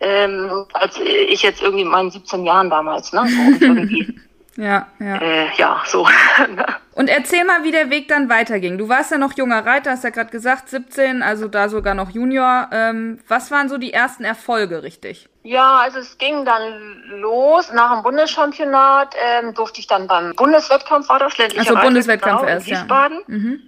ähm, 0.00 0.66
als 0.72 0.98
ich 0.98 1.42
jetzt 1.42 1.62
irgendwie 1.62 1.82
in 1.82 1.88
meinen 1.88 2.10
17 2.10 2.44
Jahren 2.44 2.68
damals, 2.68 3.12
ne? 3.12 3.24
So 4.54 4.62
ja, 4.62 4.86
ja. 4.98 5.16
Äh, 5.16 5.46
ja, 5.56 5.82
so. 5.86 6.06
Und 6.94 7.08
erzähl 7.08 7.44
mal, 7.44 7.64
wie 7.64 7.70
der 7.70 7.88
Weg 7.88 8.08
dann 8.08 8.28
weiterging. 8.28 8.76
Du 8.76 8.88
warst 8.88 9.10
ja 9.10 9.16
noch 9.16 9.34
junger 9.34 9.64
Reiter, 9.64 9.92
hast 9.92 10.04
ja 10.04 10.10
gerade 10.10 10.30
gesagt, 10.30 10.68
17, 10.68 11.22
also 11.22 11.48
da 11.48 11.70
sogar 11.70 11.94
noch 11.94 12.10
Junior. 12.10 12.68
Ähm, 12.70 13.18
was 13.28 13.50
waren 13.50 13.70
so 13.70 13.78
die 13.78 13.94
ersten 13.94 14.24
Erfolge, 14.24 14.82
richtig? 14.82 15.30
Ja, 15.44 15.78
also 15.78 15.98
es 15.98 16.18
ging 16.18 16.44
dann 16.44 17.02
los. 17.08 17.72
Nach 17.72 17.92
dem 17.92 18.02
Bundeschampionat 18.02 19.14
ähm, 19.18 19.54
durfte 19.54 19.80
ich 19.80 19.86
dann 19.86 20.06
beim 20.06 20.34
Bundeswettkampf, 20.34 21.08
war 21.08 21.18
das 21.18 21.36
ländlicher 21.36 21.70
Also 21.70 21.82
Bundeswettkampf 21.82 22.40
genau, 22.42 22.52
erst, 22.52 22.66
Wiesbaden. 22.66 23.18
ja. 23.18 23.24
Mhm. 23.34 23.62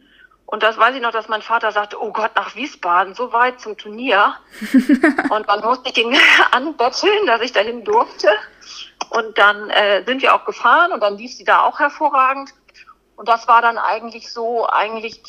Und 0.47 0.63
das 0.63 0.79
weiß 0.79 0.95
ich 0.95 1.01
noch, 1.01 1.11
dass 1.11 1.27
mein 1.27 1.43
Vater 1.43 1.73
sagte, 1.73 2.01
oh 2.01 2.13
Gott, 2.13 2.31
nach 2.37 2.55
Wiesbaden, 2.55 3.15
so 3.15 3.33
weit 3.33 3.61
zum 3.61 3.77
Turnier. 3.77 4.35
und 5.31 5.49
dann 5.49 5.61
musste 5.65 5.91
ich 5.91 5.99
ihn 5.99 6.17
anbetteln, 6.53 7.27
dass 7.27 7.41
ich 7.41 7.53
dahin 7.53 7.83
durfte. 7.83 8.29
Und 9.11 9.37
dann 9.37 9.71
äh, 9.71 10.05
sind 10.05 10.23
wir 10.23 10.35
auch 10.35 10.45
gefahren 10.45 10.93
und 10.93 11.03
dann 11.03 11.17
lief 11.17 11.35
sie 11.35 11.45
da 11.45 11.63
auch 11.63 11.81
hervorragend. 11.81 12.51
Und 13.17 13.29
das 13.29 13.49
war 13.49 13.63
dann 13.63 13.79
eigentlich 13.79 14.33
so, 14.33 14.69
eigentlich 14.69 15.21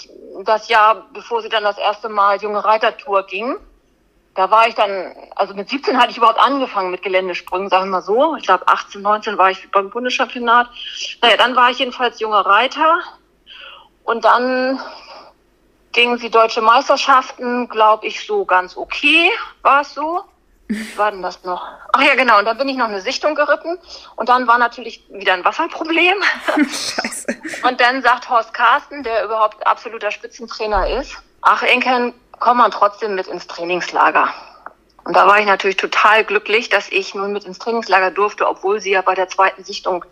das 0.43 0.67
Jahr, 0.69 1.07
bevor 1.13 1.41
sie 1.41 1.49
dann 1.49 1.63
das 1.63 1.77
erste 1.77 2.09
Mal 2.09 2.37
junge 2.37 2.63
Reitertour 2.63 3.25
ging. 3.25 3.57
Da 4.35 4.51
war 4.51 4.67
ich 4.67 4.75
dann, 4.75 5.15
also 5.35 5.53
mit 5.53 5.69
17 5.69 5.97
hatte 5.97 6.11
ich 6.11 6.17
überhaupt 6.17 6.39
angefangen 6.39 6.91
mit 6.91 7.01
Geländesprüngen, 7.01 7.69
sagen 7.69 7.85
wir 7.85 7.91
mal 7.91 8.01
so. 8.01 8.35
Ich 8.35 8.45
glaube 8.45 8.67
18, 8.67 9.01
19 9.01 9.37
war 9.37 9.49
ich 9.49 9.71
beim 9.71 9.89
Bundeschampionat. 9.89 10.69
Naja, 11.21 11.37
dann 11.37 11.55
war 11.55 11.71
ich 11.71 11.79
jedenfalls 11.79 12.19
junger 12.19 12.45
Reiter. 12.45 12.99
Und 14.03 14.25
dann 14.25 14.79
gingen 15.93 16.17
sie 16.17 16.29
deutsche 16.29 16.61
Meisterschaften, 16.61 17.69
glaube 17.69 18.05
ich, 18.05 18.25
so 18.27 18.43
ganz 18.43 18.75
okay, 18.75 19.31
war 19.61 19.81
es 19.81 19.93
so. 19.93 20.23
Was 20.67 20.97
war 20.97 21.11
denn 21.11 21.21
das 21.21 21.43
noch? 21.43 21.63
Ach 21.93 22.01
ja, 22.01 22.15
genau. 22.15 22.39
Und 22.39 22.45
dann 22.45 22.57
bin 22.57 22.67
ich 22.67 22.75
noch 22.75 22.87
eine 22.87 22.99
Sichtung 22.99 23.35
geritten. 23.35 23.77
Und 24.15 24.29
dann 24.29 24.47
war 24.47 24.57
natürlich 24.57 25.03
wieder 25.09 25.33
ein 25.33 25.45
Wasserproblem. 25.45 26.21
Scheiße. 26.57 27.27
Und 27.67 27.79
dann 27.79 28.01
sagt 28.01 28.29
Horst 28.29 28.53
Carsten, 28.53 29.03
der 29.03 29.25
überhaupt 29.25 29.65
absoluter 29.65 30.11
Spitzentrainer 30.11 30.99
ist, 30.99 31.15
ach 31.41 31.61
Enken, 31.63 32.13
komm 32.39 32.57
mal 32.57 32.69
trotzdem 32.69 33.15
mit 33.15 33.27
ins 33.27 33.47
Trainingslager. 33.47 34.33
Und 35.03 35.15
da 35.15 35.27
war 35.27 35.39
ich 35.39 35.45
natürlich 35.45 35.77
total 35.77 36.23
glücklich, 36.23 36.69
dass 36.69 36.89
ich 36.91 37.13
nun 37.13 37.31
mit 37.31 37.43
ins 37.43 37.59
Trainingslager 37.59 38.11
durfte, 38.11 38.47
obwohl 38.47 38.81
sie 38.81 38.91
ja 38.91 39.01
bei 39.01 39.13
der 39.13 39.29
zweiten 39.29 39.63
Sichtung 39.63 40.03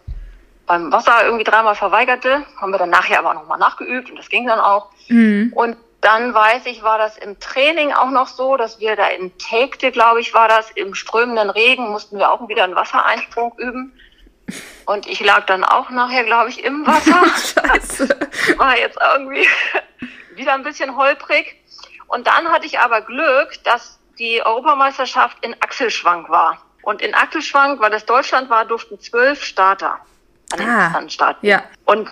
beim 0.68 0.92
Wasser 0.92 1.26
irgendwie 1.26 1.44
dreimal 1.44 1.76
verweigerte. 1.76 2.46
Haben 2.58 2.72
wir 2.72 2.78
dann 2.78 2.92
nachher 2.92 3.20
aber 3.20 3.34
nochmal 3.34 3.58
nachgeübt 3.58 4.10
und 4.10 4.18
das 4.18 4.30
ging 4.30 4.46
dann 4.46 4.60
auch. 4.60 4.90
Mhm. 5.08 5.52
Und 5.56 5.78
dann 6.02 6.34
weiß 6.34 6.66
ich, 6.66 6.84
war 6.84 6.98
das 6.98 7.18
im 7.18 7.40
Training 7.40 7.94
auch 7.94 8.10
noch 8.10 8.28
so, 8.28 8.58
dass 8.58 8.80
wir 8.80 8.96
da 8.96 9.08
in 9.08 9.36
Tekte, 9.38 9.92
glaube 9.92 10.20
ich, 10.20 10.34
war 10.34 10.48
das, 10.48 10.70
im 10.72 10.94
strömenden 10.96 11.50
Regen 11.50 11.90
mussten 11.90 12.20
wir 12.20 12.32
auch 12.32 12.48
wieder 12.50 12.66
einen 12.66 12.76
Wassereinsprung 12.76 13.54
üben. 13.58 13.98
Und 14.86 15.08
ich 15.08 15.22
lag 15.22 15.46
dann 15.46 15.64
auch 15.64 15.90
nachher, 15.90 16.26
glaube 16.26 16.50
ich, 16.50 16.64
im 16.64 16.86
Wasser. 16.86 17.24
Scheiße. 17.68 18.10
War 18.58 18.78
jetzt 18.78 19.00
irgendwie 19.16 19.48
wieder 20.36 20.54
ein 20.54 20.64
bisschen 20.64 20.98
holprig. 20.98 21.63
Und 22.14 22.28
dann 22.28 22.50
hatte 22.50 22.68
ich 22.68 22.80
aber 22.80 23.02
Glück, 23.02 23.64
dass 23.64 23.98
die 24.20 24.40
Europameisterschaft 24.46 25.44
in 25.44 25.56
Achselschwank 25.62 26.30
war. 26.30 26.60
Und 26.84 27.02
in 27.02 27.16
Achselschwank, 27.16 27.82
weil 27.82 27.90
das 27.90 28.06
Deutschland 28.06 28.52
war, 28.52 28.66
durften 28.66 29.00
zwölf 29.00 29.44
Starter 29.44 30.00
an 30.52 30.60
den 30.60 30.70
ah, 30.70 31.10
starten. 31.10 31.48
Ja. 31.48 31.64
Und 31.86 32.10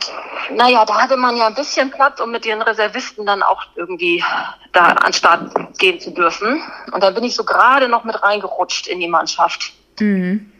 naja, 0.49 0.85
da 0.85 1.01
hatte 1.01 1.17
man 1.17 1.37
ja 1.37 1.45
ein 1.45 1.53
bisschen 1.53 1.91
Platz, 1.91 2.19
um 2.19 2.31
mit 2.31 2.45
den 2.45 2.63
Reservisten 2.63 3.27
dann 3.27 3.43
auch 3.43 3.63
irgendwie 3.75 4.23
da 4.71 4.87
an 4.87 5.13
Start 5.13 5.53
gehen 5.77 5.99
zu 5.99 6.09
dürfen. 6.09 6.63
Und 6.91 7.03
da 7.03 7.11
bin 7.11 7.23
ich 7.23 7.35
so 7.35 7.43
gerade 7.43 7.87
noch 7.87 8.03
mit 8.03 8.23
reingerutscht 8.23 8.87
in 8.87 8.99
die 9.01 9.07
Mannschaft. 9.07 9.71
Mhm. 9.99 10.51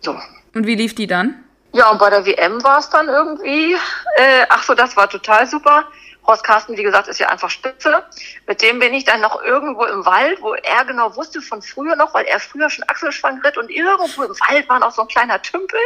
So. 0.00 0.18
Und 0.54 0.66
wie 0.66 0.76
lief 0.76 0.94
die 0.94 1.06
dann? 1.06 1.44
Ja, 1.74 1.90
und 1.90 1.98
bei 1.98 2.08
der 2.08 2.24
WM 2.24 2.64
war 2.64 2.78
es 2.78 2.88
dann 2.88 3.08
irgendwie, 3.08 3.74
äh, 4.16 4.46
ach 4.48 4.62
so, 4.62 4.74
das 4.74 4.96
war 4.96 5.10
total 5.10 5.46
super. 5.46 5.84
Horst 6.26 6.44
Carsten, 6.44 6.76
wie 6.76 6.82
gesagt, 6.82 7.08
ist 7.08 7.18
ja 7.18 7.28
einfach 7.28 7.50
spitze. 7.50 8.04
Mit 8.46 8.62
dem 8.62 8.78
bin 8.78 8.94
ich 8.94 9.04
dann 9.04 9.20
noch 9.20 9.42
irgendwo 9.42 9.84
im 9.84 10.06
Wald, 10.06 10.40
wo 10.40 10.54
er 10.54 10.84
genau 10.84 11.16
wusste 11.16 11.40
von 11.40 11.62
früher 11.62 11.96
noch, 11.96 12.14
weil 12.14 12.26
er 12.26 12.38
früher 12.38 12.70
schon 12.70 12.84
Achselschwang 12.88 13.40
ritt 13.40 13.56
und 13.56 13.70
irgendwo 13.70 14.22
im 14.22 14.30
Wald 14.48 14.68
war 14.68 14.78
noch 14.78 14.92
so 14.92 15.02
ein 15.02 15.08
kleiner 15.08 15.42
Tümpel. 15.42 15.80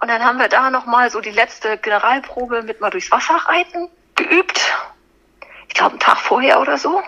Und 0.00 0.08
dann 0.08 0.24
haben 0.24 0.38
wir 0.38 0.48
da 0.48 0.70
nochmal 0.70 1.10
so 1.10 1.20
die 1.20 1.30
letzte 1.30 1.78
Generalprobe 1.78 2.62
mit 2.62 2.80
mal 2.80 2.90
durchs 2.90 3.10
Wasser 3.10 3.34
reiten 3.34 3.88
geübt. 4.14 4.60
Ich 5.68 5.74
glaube, 5.74 5.92
einen 5.92 6.00
Tag 6.00 6.18
vorher 6.18 6.60
oder 6.60 6.76
so. 6.76 7.02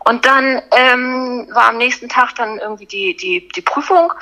Und 0.00 0.24
dann 0.24 0.62
ähm, 0.76 1.48
war 1.52 1.68
am 1.68 1.76
nächsten 1.76 2.08
Tag 2.08 2.34
dann 2.36 2.58
irgendwie 2.58 2.86
die, 2.86 3.16
die, 3.16 3.48
die 3.48 3.62
Prüfung. 3.62 4.12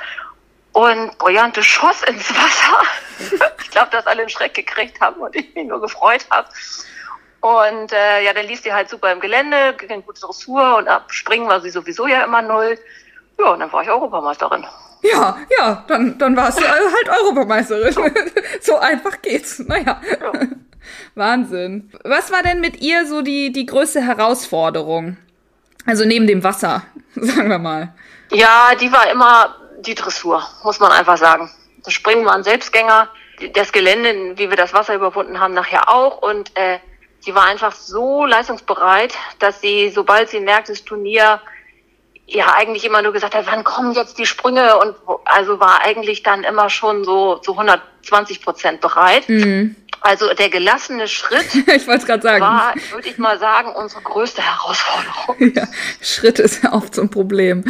Und 0.72 1.18
Brillante 1.18 1.62
schoss 1.62 2.02
ins 2.04 2.30
Wasser. 2.30 2.82
ich 3.62 3.70
glaube, 3.70 3.90
dass 3.90 4.06
alle 4.06 4.20
einen 4.20 4.30
Schreck 4.30 4.54
gekriegt 4.54 5.00
haben 5.00 5.20
und 5.20 5.34
ich 5.34 5.54
mich 5.54 5.66
nur 5.66 5.80
gefreut 5.80 6.24
habe. 6.30 6.48
Und 7.40 7.92
äh, 7.92 8.24
ja, 8.24 8.32
dann 8.32 8.46
lief 8.46 8.62
sie 8.62 8.72
halt 8.72 8.88
super 8.88 9.12
im 9.12 9.20
Gelände, 9.20 9.74
ging 9.74 10.04
gute 10.04 10.20
Dressur 10.20 10.78
und 10.78 10.88
ab 10.88 11.12
Springen 11.12 11.48
war 11.48 11.60
sie 11.60 11.70
sowieso 11.70 12.06
ja 12.06 12.24
immer 12.24 12.42
null. 12.42 12.78
Ja, 13.38 13.52
und 13.52 13.60
dann 13.60 13.72
war 13.72 13.82
ich 13.82 13.88
Europameisterin. 13.88 14.66
Ja, 15.02 15.38
ja, 15.56 15.84
dann, 15.86 16.18
dann 16.18 16.36
warst 16.36 16.60
du 16.60 16.64
halt 16.64 17.08
Europameisterin. 17.08 17.94
so 18.60 18.78
einfach 18.78 19.22
geht's. 19.22 19.60
Naja. 19.60 20.00
Ja. 20.20 20.32
Wahnsinn. 21.14 21.92
Was 22.04 22.32
war 22.32 22.42
denn 22.42 22.60
mit 22.60 22.80
ihr 22.80 23.06
so 23.06 23.22
die, 23.22 23.52
die 23.52 23.66
größte 23.66 24.00
Herausforderung? 24.00 25.16
Also 25.86 26.04
neben 26.04 26.26
dem 26.26 26.42
Wasser, 26.42 26.82
sagen 27.14 27.48
wir 27.48 27.58
mal. 27.58 27.94
Ja, 28.32 28.74
die 28.80 28.92
war 28.92 29.10
immer 29.10 29.54
die 29.78 29.94
Dressur, 29.94 30.42
muss 30.64 30.80
man 30.80 30.92
einfach 30.92 31.16
sagen. 31.16 31.50
Das 31.84 31.92
Springen 31.92 32.24
war 32.24 32.34
ein 32.34 32.42
Selbstgänger. 32.42 33.08
Das 33.54 33.70
Gelände, 33.70 34.36
wie 34.36 34.50
wir 34.50 34.56
das 34.56 34.74
Wasser 34.74 34.96
überwunden 34.96 35.38
haben, 35.38 35.54
nachher 35.54 35.88
auch. 35.88 36.18
Und 36.18 36.50
äh, 36.56 36.80
sie 37.20 37.34
war 37.34 37.44
einfach 37.44 37.72
so 37.72 38.24
leistungsbereit, 38.24 39.14
dass 39.38 39.60
sie, 39.60 39.90
sobald 39.90 40.28
sie 40.28 40.40
merkt, 40.40 40.68
das 40.68 40.84
Turnier 40.84 41.40
ja 42.28 42.54
eigentlich 42.54 42.84
immer 42.84 43.02
nur 43.02 43.12
gesagt 43.12 43.34
hat, 43.34 43.46
wann 43.46 43.64
kommen 43.64 43.92
jetzt 43.92 44.18
die 44.18 44.26
Sprünge 44.26 44.78
und 44.78 44.94
also 45.24 45.60
war 45.60 45.82
eigentlich 45.82 46.22
dann 46.22 46.44
immer 46.44 46.68
schon 46.68 47.04
so 47.04 47.36
zu 47.36 47.52
so 47.52 47.58
120 47.58 48.42
Prozent 48.42 48.80
bereit. 48.80 49.28
Mhm. 49.28 49.76
Also 50.00 50.32
der 50.32 50.48
gelassene 50.48 51.08
Schritt 51.08 51.46
ich 51.66 51.86
wollte 51.88 52.06
gerade 52.06 52.22
sagen. 52.22 52.40
war, 52.40 52.74
würde 52.92 53.08
ich 53.08 53.18
mal 53.18 53.38
sagen, 53.38 53.72
unsere 53.74 54.02
größte 54.02 54.42
Herausforderung. 54.42 55.52
Ja, 55.56 55.66
Schritt 56.02 56.38
ist 56.38 56.62
ja 56.62 56.72
oft 56.72 56.94
so 56.94 57.02
ein 57.02 57.10
Problem. 57.10 57.64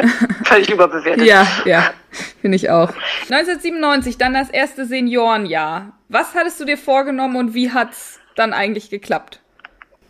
Völlig 0.44 0.70
überbewertet. 0.70 1.24
Ja, 1.24 1.46
ja, 1.64 1.92
finde 2.40 2.56
ich 2.56 2.70
auch. 2.70 2.92
1997, 3.30 4.18
dann 4.18 4.34
das 4.34 4.50
erste 4.50 4.86
Seniorenjahr. 4.86 5.92
Was 6.08 6.34
hattest 6.34 6.60
du 6.60 6.64
dir 6.66 6.76
vorgenommen 6.76 7.36
und 7.36 7.54
wie 7.54 7.72
hat's 7.72 8.20
dann 8.34 8.52
eigentlich 8.52 8.90
geklappt? 8.90 9.40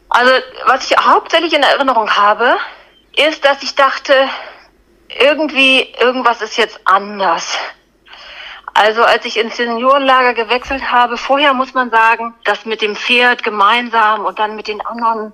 Also, 0.08 0.32
was 0.66 0.90
ich 0.90 0.96
hauptsächlich 0.96 1.54
in 1.54 1.62
Erinnerung 1.62 2.10
habe, 2.10 2.56
ist, 3.16 3.44
dass 3.44 3.62
ich 3.62 3.74
dachte, 3.74 4.14
irgendwie, 5.08 5.94
irgendwas 6.00 6.42
ist 6.42 6.56
jetzt 6.56 6.80
anders. 6.84 7.58
Also 8.74 9.04
als 9.04 9.24
ich 9.26 9.38
ins 9.38 9.56
Seniorenlager 9.56 10.32
gewechselt 10.32 10.90
habe, 10.90 11.18
vorher 11.18 11.52
muss 11.52 11.74
man 11.74 11.90
sagen, 11.90 12.34
das 12.44 12.64
mit 12.64 12.80
dem 12.80 12.96
Pferd 12.96 13.42
gemeinsam 13.42 14.24
und 14.24 14.38
dann 14.38 14.56
mit 14.56 14.66
den 14.66 14.80
anderen 14.80 15.32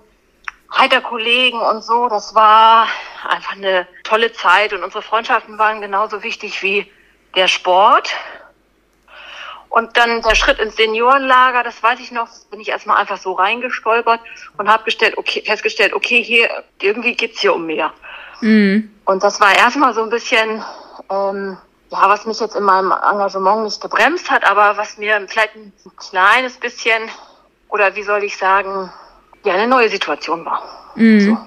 Reiterkollegen 0.70 1.60
und 1.60 1.82
so, 1.82 2.08
das 2.08 2.34
war 2.34 2.88
einfach 3.28 3.52
eine 3.52 3.86
tolle 4.02 4.32
Zeit 4.32 4.72
und 4.72 4.82
unsere 4.82 5.02
Freundschaften 5.02 5.58
waren 5.58 5.80
genauso 5.80 6.22
wichtig 6.22 6.62
wie 6.62 6.90
der 7.36 7.48
Sport. 7.48 8.10
Und 9.70 9.96
dann 9.96 10.22
der 10.22 10.34
Schritt 10.34 10.58
ins 10.58 10.76
Seniorenlager, 10.76 11.62
das 11.62 11.82
weiß 11.82 12.00
ich 12.00 12.10
noch, 12.10 12.28
bin 12.50 12.60
ich 12.60 12.68
erstmal 12.68 12.96
einfach 12.96 13.18
so 13.18 13.32
reingestolpert 13.32 14.20
und 14.56 14.68
habe 14.68 14.84
gestellt, 14.84 15.18
okay, 15.18 15.42
festgestellt, 15.44 15.92
okay, 15.92 16.22
hier 16.22 16.48
irgendwie 16.80 17.14
geht's 17.14 17.40
hier 17.40 17.54
um 17.54 17.66
mehr. 17.66 17.92
Mhm. 18.40 18.90
Und 19.04 19.22
das 19.22 19.40
war 19.40 19.54
erstmal 19.54 19.94
so 19.94 20.02
ein 20.02 20.10
bisschen, 20.10 20.62
ähm, 21.10 21.58
ja, 21.90 22.08
was 22.08 22.24
mich 22.26 22.40
jetzt 22.40 22.56
in 22.56 22.64
meinem 22.64 22.92
Engagement 22.92 23.64
nicht 23.64 23.80
gebremst 23.80 24.30
hat, 24.30 24.48
aber 24.48 24.76
was 24.76 24.96
mir 24.98 25.24
vielleicht 25.28 25.54
ein 25.54 25.72
kleines 25.96 26.56
bisschen, 26.56 27.10
oder 27.68 27.94
wie 27.94 28.02
soll 28.02 28.24
ich 28.24 28.36
sagen, 28.36 28.90
ja, 29.44 29.54
eine 29.54 29.68
neue 29.68 29.88
Situation 29.88 30.44
war. 30.44 30.62
Mhm. 30.94 31.20
So. 31.20 31.38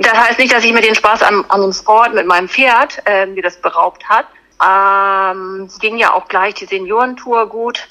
Das 0.00 0.12
heißt 0.12 0.38
nicht, 0.38 0.52
dass 0.52 0.64
ich 0.64 0.72
mir 0.72 0.80
den 0.80 0.94
Spaß 0.94 1.22
an, 1.24 1.44
an 1.48 1.60
dem 1.60 1.72
Sport 1.72 2.14
mit 2.14 2.26
meinem 2.26 2.48
Pferd 2.48 3.02
äh, 3.04 3.26
mir 3.26 3.42
das 3.42 3.60
beraubt 3.60 4.08
hat, 4.08 4.26
ähm, 4.64 5.68
ging 5.80 5.98
ja 5.98 6.12
auch 6.12 6.28
gleich 6.28 6.54
die 6.54 6.66
Seniorentour 6.66 7.48
gut. 7.48 7.88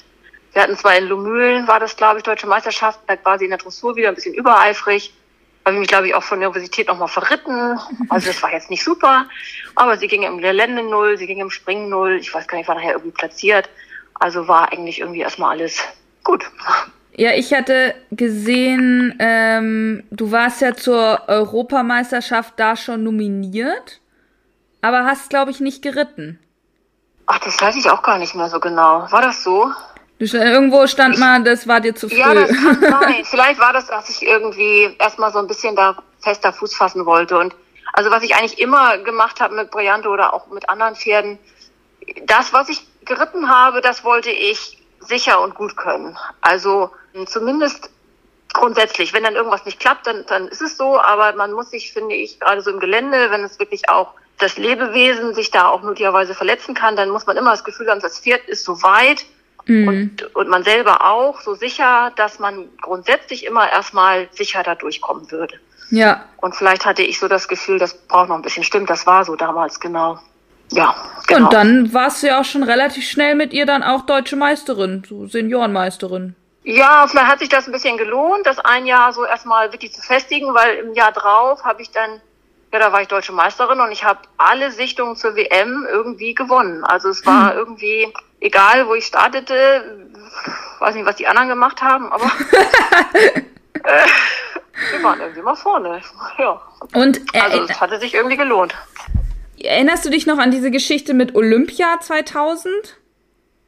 Wir 0.52 0.62
hatten 0.62 0.76
zwar 0.76 0.96
in 0.96 1.06
Lumülen, 1.06 1.68
war 1.68 1.78
das, 1.78 1.96
glaube 1.96 2.18
ich, 2.18 2.24
Deutsche 2.24 2.46
Meisterschaft, 2.46 3.00
da 3.06 3.14
war 3.22 3.38
sie 3.38 3.44
in 3.44 3.50
der 3.50 3.58
Dressur 3.58 3.96
wieder 3.96 4.08
ein 4.08 4.14
bisschen 4.14 4.34
übereifrig. 4.34 5.14
Habe 5.64 5.74
ich 5.74 5.80
mich, 5.80 5.88
glaube 5.88 6.08
ich, 6.08 6.14
auch 6.14 6.22
von 6.22 6.40
der 6.40 6.48
Universität 6.48 6.88
nochmal 6.88 7.08
verritten. 7.08 7.78
Also 8.08 8.28
das 8.28 8.42
war 8.42 8.50
jetzt 8.52 8.70
nicht 8.70 8.82
super. 8.82 9.26
Aber 9.76 9.98
sie 9.98 10.08
ging 10.08 10.22
im 10.22 10.38
Gelände 10.38 10.82
null, 10.82 11.18
sie 11.18 11.26
ging 11.26 11.38
im 11.38 11.50
Springen 11.50 11.90
null. 11.90 12.16
Ich 12.20 12.32
weiß 12.32 12.48
gar 12.48 12.56
nicht, 12.56 12.66
war 12.66 12.74
nachher 12.74 12.92
irgendwie 12.92 13.12
platziert. 13.12 13.68
Also 14.14 14.48
war 14.48 14.72
eigentlich 14.72 15.00
irgendwie 15.00 15.20
erstmal 15.20 15.50
alles 15.50 15.82
gut. 16.24 16.50
Ja, 17.14 17.32
ich 17.34 17.52
hatte 17.52 17.94
gesehen, 18.10 19.14
ähm, 19.18 20.04
du 20.10 20.32
warst 20.32 20.62
ja 20.62 20.74
zur 20.74 21.28
Europameisterschaft 21.28 22.54
da 22.56 22.76
schon 22.76 23.04
nominiert, 23.04 24.00
aber 24.80 25.04
hast, 25.04 25.28
glaube 25.28 25.50
ich, 25.50 25.60
nicht 25.60 25.82
geritten. 25.82 26.38
Ach, 27.32 27.38
das 27.38 27.60
weiß 27.60 27.76
ich 27.76 27.88
auch 27.88 28.02
gar 28.02 28.18
nicht 28.18 28.34
mehr 28.34 28.48
so 28.48 28.58
genau. 28.58 29.06
War 29.12 29.22
das 29.22 29.44
so? 29.44 29.70
Irgendwo 30.18 30.88
stand 30.88 31.14
ich, 31.14 31.20
mal, 31.20 31.44
das 31.44 31.68
war 31.68 31.80
dir 31.80 31.94
zu 31.94 32.08
früh. 32.08 32.18
Ja, 32.18 32.34
das 32.34 32.50
kann 32.50 32.80
sein. 33.00 33.24
Vielleicht 33.24 33.60
war 33.60 33.72
das, 33.72 33.86
dass 33.86 34.10
ich 34.10 34.22
irgendwie 34.26 34.96
erstmal 34.98 35.32
so 35.32 35.38
ein 35.38 35.46
bisschen 35.46 35.76
da 35.76 35.96
fester 36.18 36.52
Fuß 36.52 36.74
fassen 36.74 37.06
wollte. 37.06 37.38
Und 37.38 37.54
also 37.92 38.10
was 38.10 38.24
ich 38.24 38.34
eigentlich 38.34 38.58
immer 38.58 38.98
gemacht 38.98 39.40
habe 39.40 39.54
mit 39.54 39.70
Briante 39.70 40.08
oder 40.08 40.34
auch 40.34 40.48
mit 40.48 40.68
anderen 40.68 40.96
Pferden, 40.96 41.38
das, 42.26 42.52
was 42.52 42.68
ich 42.68 42.84
geritten 43.04 43.48
habe, 43.48 43.80
das 43.80 44.02
wollte 44.02 44.30
ich 44.30 44.82
sicher 44.98 45.40
und 45.40 45.54
gut 45.54 45.76
können. 45.76 46.18
Also 46.40 46.90
zumindest 47.26 47.90
grundsätzlich. 48.52 49.12
Wenn 49.12 49.22
dann 49.22 49.36
irgendwas 49.36 49.64
nicht 49.66 49.78
klappt, 49.78 50.08
dann, 50.08 50.26
dann 50.26 50.48
ist 50.48 50.62
es 50.62 50.76
so. 50.76 50.98
Aber 51.00 51.32
man 51.34 51.52
muss 51.52 51.70
sich, 51.70 51.92
finde 51.92 52.16
ich, 52.16 52.40
gerade 52.40 52.60
so 52.60 52.70
im 52.70 52.80
Gelände, 52.80 53.30
wenn 53.30 53.44
es 53.44 53.60
wirklich 53.60 53.88
auch 53.88 54.14
das 54.40 54.56
Lebewesen 54.56 55.34
sich 55.34 55.50
da 55.50 55.68
auch 55.68 55.82
möglicherweise 55.82 56.34
verletzen 56.34 56.74
kann, 56.74 56.96
dann 56.96 57.10
muss 57.10 57.26
man 57.26 57.36
immer 57.36 57.50
das 57.52 57.64
Gefühl 57.64 57.88
haben, 57.88 58.00
das 58.00 58.18
Pferd 58.18 58.46
ist 58.48 58.64
so 58.64 58.82
weit 58.82 59.24
mhm. 59.66 59.88
und, 59.88 60.34
und 60.34 60.48
man 60.48 60.64
selber 60.64 61.06
auch 61.06 61.40
so 61.40 61.54
sicher, 61.54 62.12
dass 62.16 62.38
man 62.38 62.68
grundsätzlich 62.80 63.46
immer 63.46 63.70
erstmal 63.70 64.28
sicher 64.32 64.62
da 64.62 64.74
durchkommen 64.74 65.30
würde. 65.30 65.54
Ja. 65.90 66.24
Und 66.40 66.54
vielleicht 66.54 66.86
hatte 66.86 67.02
ich 67.02 67.18
so 67.18 67.28
das 67.28 67.48
Gefühl, 67.48 67.78
das 67.78 67.94
braucht 67.94 68.28
noch 68.28 68.36
ein 68.36 68.42
bisschen. 68.42 68.64
Stimmt, 68.64 68.90
das 68.90 69.06
war 69.06 69.24
so 69.24 69.36
damals, 69.36 69.80
genau. 69.80 70.18
Ja, 70.72 70.94
genau. 71.26 71.46
Und 71.46 71.52
dann 71.52 71.92
warst 71.92 72.22
du 72.22 72.28
ja 72.28 72.40
auch 72.40 72.44
schon 72.44 72.62
relativ 72.62 73.08
schnell 73.08 73.34
mit 73.34 73.52
ihr 73.52 73.66
dann 73.66 73.82
auch 73.82 74.02
deutsche 74.02 74.36
Meisterin, 74.36 75.02
so 75.08 75.26
Seniorenmeisterin. 75.26 76.36
Ja, 76.62 77.06
vielleicht 77.08 77.26
hat 77.26 77.38
sich 77.40 77.48
das 77.48 77.66
ein 77.66 77.72
bisschen 77.72 77.96
gelohnt, 77.96 78.46
das 78.46 78.58
ein 78.60 78.86
Jahr 78.86 79.12
so 79.12 79.24
erstmal 79.24 79.72
wirklich 79.72 79.92
zu 79.92 80.02
festigen, 80.02 80.54
weil 80.54 80.76
im 80.76 80.94
Jahr 80.94 81.10
drauf 81.10 81.64
habe 81.64 81.82
ich 81.82 81.90
dann 81.90 82.20
ja, 82.72 82.78
da 82.78 82.92
war 82.92 83.02
ich 83.02 83.08
deutsche 83.08 83.32
Meisterin 83.32 83.80
und 83.80 83.90
ich 83.90 84.04
habe 84.04 84.20
alle 84.36 84.70
Sichtungen 84.70 85.16
zur 85.16 85.34
WM 85.34 85.86
irgendwie 85.90 86.34
gewonnen. 86.34 86.84
Also 86.84 87.08
es 87.08 87.24
war 87.26 87.50
hm. 87.50 87.58
irgendwie 87.58 88.12
egal, 88.40 88.86
wo 88.86 88.94
ich 88.94 89.06
startete, 89.06 90.08
weiß 90.78 90.94
nicht, 90.94 91.06
was 91.06 91.16
die 91.16 91.26
anderen 91.26 91.48
gemacht 91.48 91.82
haben, 91.82 92.12
aber 92.12 92.24
äh, 93.12 94.06
wir 94.92 95.02
waren 95.02 95.20
irgendwie 95.20 95.42
mal 95.42 95.56
vorne. 95.56 96.00
Ja. 96.38 96.60
Und 96.94 97.20
äh, 97.34 97.40
also 97.40 97.62
es 97.62 97.80
hatte 97.80 97.98
sich 97.98 98.14
irgendwie 98.14 98.36
gelohnt. 98.36 98.74
Erinnerst 99.58 100.04
du 100.06 100.10
dich 100.10 100.26
noch 100.26 100.38
an 100.38 100.50
diese 100.50 100.70
Geschichte 100.70 101.12
mit 101.12 101.34
Olympia 101.34 102.00
2000? 102.00 102.96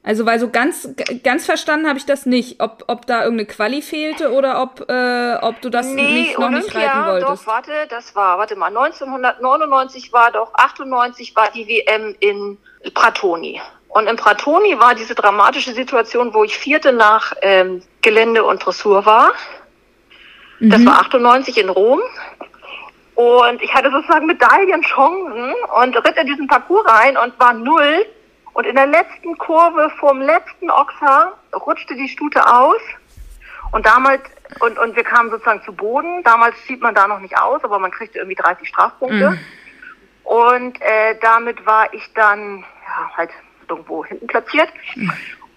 Also, 0.04 0.26
weil 0.26 0.40
so 0.40 0.50
ganz, 0.50 0.88
ganz 1.22 1.46
verstanden 1.46 1.86
habe 1.86 1.96
ich 1.96 2.04
das 2.04 2.26
nicht, 2.26 2.60
ob, 2.60 2.84
ob 2.88 3.06
da 3.06 3.22
irgendeine 3.22 3.46
Quali 3.46 3.82
fehlte 3.82 4.32
oder 4.32 4.60
ob, 4.60 4.90
äh, 4.90 5.36
ob 5.40 5.60
du 5.60 5.70
das 5.70 5.86
nee, 5.86 6.02
nicht, 6.02 6.38
noch 6.38 6.48
Olympia, 6.48 6.60
nicht 6.60 6.74
reiten 6.74 7.06
wolltest. 7.06 7.42
Doch, 7.42 7.46
warte, 7.46 7.70
das 7.88 8.16
war, 8.16 8.36
warte 8.38 8.56
mal, 8.56 8.66
1999 8.76 10.12
war 10.12 10.32
doch, 10.32 10.52
98 10.54 11.36
war 11.36 11.52
die 11.52 11.68
WM 11.68 12.16
in 12.18 12.58
Pratoni. 12.94 13.60
Und 13.88 14.08
in 14.08 14.16
Pratoni 14.16 14.76
war 14.80 14.96
diese 14.96 15.14
dramatische 15.14 15.72
Situation, 15.72 16.34
wo 16.34 16.42
ich 16.42 16.58
vierte 16.58 16.92
nach 16.92 17.34
ähm, 17.42 17.82
Gelände 18.00 18.42
und 18.42 18.64
Dressur 18.64 19.06
war. 19.06 19.32
Mhm. 20.58 20.70
Das 20.70 20.84
war 20.84 21.00
98 21.00 21.58
in 21.58 21.68
Rom. 21.68 22.00
Und 23.14 23.62
ich 23.62 23.72
hatte 23.72 23.92
sozusagen 23.92 24.26
Medaillenchancen 24.26 25.54
und 25.80 25.96
ritt 25.96 26.16
in 26.16 26.26
diesen 26.26 26.48
Parcours 26.48 26.86
rein 26.86 27.16
und 27.16 27.38
war 27.38 27.52
null 27.52 28.06
und 28.54 28.66
in 28.66 28.76
der 28.76 28.86
letzten 28.86 29.38
Kurve 29.38 29.90
vorm 29.98 30.20
letzten 30.20 30.70
Ochser 30.70 31.32
rutschte 31.54 31.94
die 31.94 32.08
Stute 32.08 32.46
aus. 32.46 32.80
Und 33.72 33.86
damals, 33.86 34.20
und, 34.60 34.78
und 34.78 34.94
wir 34.94 35.04
kamen 35.04 35.30
sozusagen 35.30 35.62
zu 35.62 35.72
Boden. 35.72 36.22
Damals 36.22 36.54
sieht 36.66 36.82
man 36.82 36.94
da 36.94 37.08
noch 37.08 37.20
nicht 37.20 37.38
aus, 37.38 37.64
aber 37.64 37.78
man 37.78 37.90
kriegte 37.90 38.18
irgendwie 38.18 38.36
30 38.36 38.68
Strafpunkte. 38.68 39.30
Mhm. 39.30 39.38
Und 40.24 40.80
äh, 40.82 41.18
damit 41.20 41.64
war 41.64 41.92
ich 41.94 42.12
dann 42.14 42.60
ja, 42.60 43.16
halt 43.16 43.30
irgendwo 43.68 44.04
hinten 44.04 44.26
platziert. 44.26 44.68
Mhm. 44.94 45.12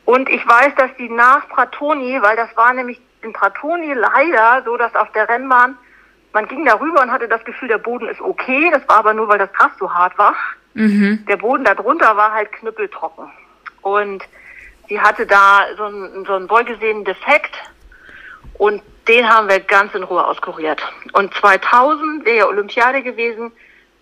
Und 0.05 0.29
ich 0.29 0.47
weiß, 0.47 0.73
dass 0.75 0.95
die 0.97 1.09
nach 1.09 1.49
Pratoni, 1.49 2.21
weil 2.21 2.37
das 2.37 2.55
war 2.55 2.71
nämlich 2.73 3.01
in 3.21 3.33
Pratoni 3.33 3.93
leider 3.93 4.63
so, 4.63 4.77
dass 4.77 4.95
auf 4.95 5.11
der 5.11 5.27
Rennbahn, 5.27 5.77
man 6.31 6.47
ging 6.47 6.63
darüber 6.63 7.01
und 7.01 7.11
hatte 7.11 7.27
das 7.27 7.43
Gefühl, 7.43 7.67
der 7.67 7.77
Boden 7.79 8.07
ist 8.07 8.21
okay. 8.21 8.69
Das 8.71 8.87
war 8.87 8.97
aber 8.97 9.13
nur, 9.13 9.27
weil 9.27 9.39
das 9.39 9.51
Gras 9.51 9.71
so 9.79 9.93
hart 9.93 10.17
war. 10.17 10.35
Mhm. 10.75 11.25
Der 11.27 11.37
Boden 11.37 11.63
darunter 11.63 12.15
war 12.15 12.33
halt 12.33 12.51
knüppeltrocken. 12.51 13.31
Und 13.81 14.23
sie 14.87 14.99
hatte 14.99 15.25
da 15.25 15.65
so 15.77 15.85
einen, 15.85 16.25
so 16.25 16.33
einen 16.33 16.49
wohlgesehenen 16.49 17.05
Defekt 17.05 17.55
und 18.55 18.83
den 19.07 19.27
haben 19.27 19.47
wir 19.47 19.59
ganz 19.59 19.93
in 19.95 20.03
Ruhe 20.03 20.25
auskuriert. 20.25 20.81
Und 21.13 21.33
2000 21.35 22.25
wäre 22.25 22.37
ja 22.37 22.47
Olympiade 22.47 23.01
gewesen. 23.01 23.51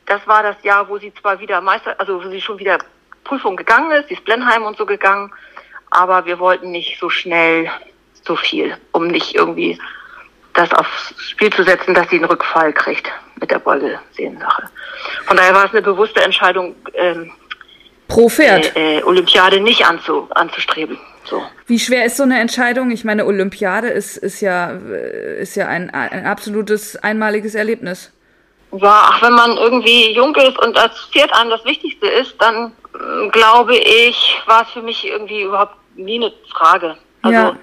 Das 0.06 0.26
war 0.28 0.44
das 0.44 0.56
Jahr, 0.64 0.90
wo 0.90 0.98
sie 0.98 1.14
zwar 1.14 1.40
wieder 1.40 1.62
Meister, 1.62 1.96
also 2.00 2.24
wo 2.24 2.30
sie 2.30 2.42
schon 2.42 2.60
wieder 2.60 2.80
Prüfung 3.24 3.56
gegangen 3.56 3.92
ist, 3.92 4.10
sie 4.10 4.16
ist 4.16 4.26
Blenheim 4.26 4.64
und 4.64 4.78
so 4.78 4.86
gegangen, 4.86 5.32
aber 5.92 6.26
wir 6.26 6.40
wollten 6.40 6.72
nicht 6.72 7.00
so 7.00 7.10
schnell 7.10 7.70
so 8.26 8.36
viel, 8.36 8.76
um 8.92 9.08
nicht 9.08 9.36
irgendwie 9.36 9.80
das 10.54 10.72
aufs 10.74 11.14
Spiel 11.18 11.52
zu 11.52 11.64
setzen, 11.64 11.94
dass 11.94 12.10
sie 12.10 12.18
einen 12.18 12.26
Rückfall 12.26 12.74
kriegt 12.74 13.10
mit 13.40 13.52
der 13.52 13.60
Beugelsehensache. 13.60 14.70
Von 15.26 15.38
daher 15.38 15.54
war 15.54 15.66
es 15.66 15.72
eine 15.72 15.82
bewusste 15.82 16.22
Entscheidung, 16.22 16.76
ähm, 16.94 17.32
pro 18.08 18.30
Pferd 18.30 18.76
äh, 18.76 19.00
äh, 19.00 19.04
Olympiade 19.04 19.60
nicht 19.60 19.86
anzu, 19.86 20.28
anzustreben. 20.32 20.98
So. 21.26 21.42
Wie 21.68 21.80
schwer 21.80 22.06
ist 22.06 22.18
so 22.18 22.24
eine 22.24 22.40
Entscheidung? 22.40 22.92
Ich 22.92 23.04
meine, 23.04 23.26
Olympiade 23.26 23.88
ist, 23.88 24.18
ist 24.18 24.42
ja, 24.42 24.72
ist 24.72 25.56
ja 25.56 25.68
ein, 25.68 25.90
ein 25.90 26.26
absolutes 26.26 26.98
einmaliges 26.98 27.56
Erlebnis. 27.56 28.12
Ja, 28.74 29.10
ach, 29.10 29.22
wenn 29.22 29.34
man 29.34 29.58
irgendwie 29.58 30.14
jung 30.14 30.36
ist 30.36 30.58
und 30.60 30.76
das 30.76 30.92
Pferd 31.12 31.32
einem 31.34 31.52
das 31.52 31.64
Wichtigste 31.64 32.08
ist, 32.08 32.36
dann 32.40 32.72
äh, 32.94 33.30
glaube 33.30 33.76
ich, 33.76 34.42
war 34.48 34.64
es 34.64 34.70
für 34.72 34.82
mich 34.82 35.08
irgendwie 35.08 35.44
überhaupt 35.44 35.76
nie 35.96 36.16
eine 36.16 36.34
Frage. 36.52 36.98
Also 37.22 37.38
ja. 37.38 37.56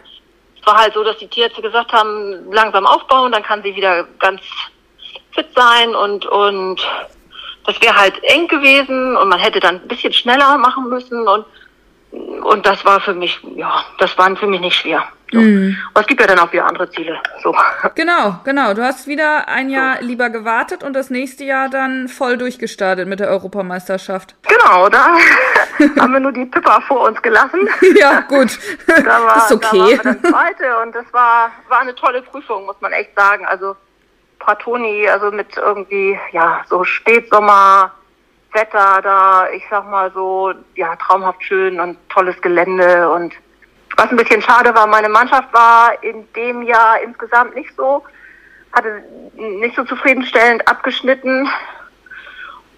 Es 0.60 0.66
war 0.66 0.78
halt 0.78 0.94
so, 0.94 1.02
dass 1.02 1.18
die 1.18 1.28
Tierärzte 1.28 1.62
gesagt 1.62 1.92
haben, 1.92 2.52
langsam 2.52 2.86
aufbauen, 2.86 3.32
dann 3.32 3.42
kann 3.42 3.62
sie 3.62 3.74
wieder 3.74 4.04
ganz 4.18 4.40
fit 5.32 5.46
sein 5.54 5.94
und, 5.94 6.26
und 6.26 6.80
das 7.66 7.80
wäre 7.80 7.96
halt 7.96 8.22
eng 8.24 8.48
gewesen 8.48 9.16
und 9.16 9.28
man 9.28 9.38
hätte 9.38 9.60
dann 9.60 9.76
ein 9.76 9.88
bisschen 9.88 10.12
schneller 10.12 10.58
machen 10.58 10.88
müssen 10.88 11.26
und 11.26 11.44
und 12.12 12.66
das 12.66 12.84
war 12.84 13.00
für 13.00 13.14
mich, 13.14 13.40
ja, 13.54 13.84
das 13.98 14.16
war 14.18 14.34
für 14.36 14.46
mich 14.46 14.60
nicht 14.60 14.76
schwer. 14.76 15.04
So. 15.32 15.38
Mm. 15.38 15.76
Aber 15.94 16.00
es 16.00 16.06
gibt 16.08 16.20
ja 16.20 16.26
dann 16.26 16.40
auch 16.40 16.52
wieder 16.52 16.64
andere 16.64 16.90
Ziele. 16.90 17.20
So. 17.42 17.54
Genau, 17.94 18.40
genau. 18.44 18.74
Du 18.74 18.82
hast 18.82 19.06
wieder 19.06 19.48
ein 19.48 19.70
Jahr 19.70 19.98
so. 20.00 20.06
lieber 20.06 20.30
gewartet 20.30 20.82
und 20.82 20.94
das 20.94 21.10
nächste 21.10 21.44
Jahr 21.44 21.68
dann 21.68 22.08
voll 22.08 22.36
durchgestartet 22.36 23.06
mit 23.06 23.20
der 23.20 23.28
Europameisterschaft. 23.28 24.34
Genau, 24.42 24.88
da 24.88 25.16
haben 26.00 26.12
wir 26.12 26.20
nur 26.20 26.32
die 26.32 26.46
Pippa 26.46 26.80
vor 26.80 27.08
uns 27.08 27.20
gelassen. 27.22 27.68
ja, 27.96 28.20
gut. 28.20 28.58
da 28.86 29.22
war, 29.22 29.36
ist 29.36 29.52
okay. 29.52 29.98
Da 30.02 30.04
waren 30.04 30.04
wir 30.04 30.14
das 30.14 30.30
zweite 30.30 30.78
und 30.82 30.94
das 30.94 31.12
war, 31.12 31.50
war 31.68 31.80
eine 31.80 31.94
tolle 31.94 32.22
Prüfung, 32.22 32.66
muss 32.66 32.80
man 32.80 32.92
echt 32.92 33.14
sagen. 33.14 33.46
Also 33.46 33.76
Pratoni, 34.40 35.08
also 35.08 35.30
mit 35.30 35.56
irgendwie, 35.56 36.18
ja, 36.32 36.62
so 36.68 36.82
Spätsommer, 36.84 37.92
Wetter 38.52 39.00
da, 39.02 39.48
ich 39.50 39.62
sag 39.70 39.88
mal 39.88 40.10
so, 40.12 40.52
ja, 40.74 40.96
traumhaft 40.96 41.42
schön 41.42 41.80
und 41.80 41.96
tolles 42.08 42.40
Gelände 42.40 43.10
und 43.10 43.34
was 43.96 44.10
ein 44.10 44.16
bisschen 44.16 44.42
schade 44.42 44.74
war, 44.74 44.86
meine 44.86 45.08
Mannschaft 45.08 45.52
war 45.52 46.02
in 46.02 46.26
dem 46.34 46.62
Jahr 46.62 47.00
insgesamt 47.02 47.54
nicht 47.54 47.70
so, 47.76 48.02
hatte 48.72 49.02
nicht 49.34 49.76
so 49.76 49.84
zufriedenstellend 49.84 50.66
abgeschnitten 50.66 51.48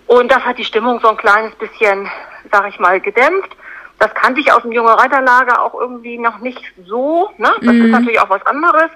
und 0.07 0.31
das 0.31 0.45
hat 0.45 0.59
die 0.59 0.65
Stimmung 0.65 1.01
so 1.01 1.09
ein 1.09 1.17
kleines 1.17 1.55
bisschen, 1.55 2.07
sag 2.51 2.69
ich 2.69 2.79
mal, 2.79 3.01
gedämpft. 3.01 3.57
Das 3.99 4.13
kannte 4.15 4.41
ich 4.41 4.53
aus 4.53 4.63
dem 4.63 4.73
junge 4.73 4.99
Reiterlager 4.99 5.63
auch 5.63 5.73
irgendwie 5.73 6.19
noch 6.19 6.39
nicht 6.41 6.61
so. 6.87 7.31
Ne? 7.39 7.51
Das 7.63 7.73
mhm. 7.73 7.87
ist 7.87 7.91
natürlich 7.93 8.21
auch 8.21 8.29
was 8.29 8.45
anderes. 8.45 8.91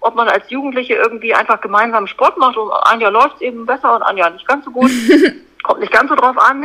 Ob 0.00 0.14
man 0.14 0.28
als 0.28 0.48
Jugendliche 0.50 0.94
irgendwie 0.94 1.34
einfach 1.34 1.60
gemeinsam 1.60 2.06
Sport 2.06 2.38
macht 2.38 2.56
und 2.56 2.70
ein 2.70 3.00
Jahr 3.00 3.10
läuft 3.10 3.36
es 3.36 3.40
eben 3.42 3.66
besser 3.66 3.94
und 3.94 4.02
ein 4.02 4.16
Jahr 4.16 4.30
nicht 4.30 4.48
ganz 4.48 4.64
so 4.64 4.70
gut. 4.70 4.90
Kommt 5.62 5.80
nicht 5.80 5.92
ganz 5.92 6.08
so 6.08 6.16
drauf 6.16 6.36
an. 6.38 6.64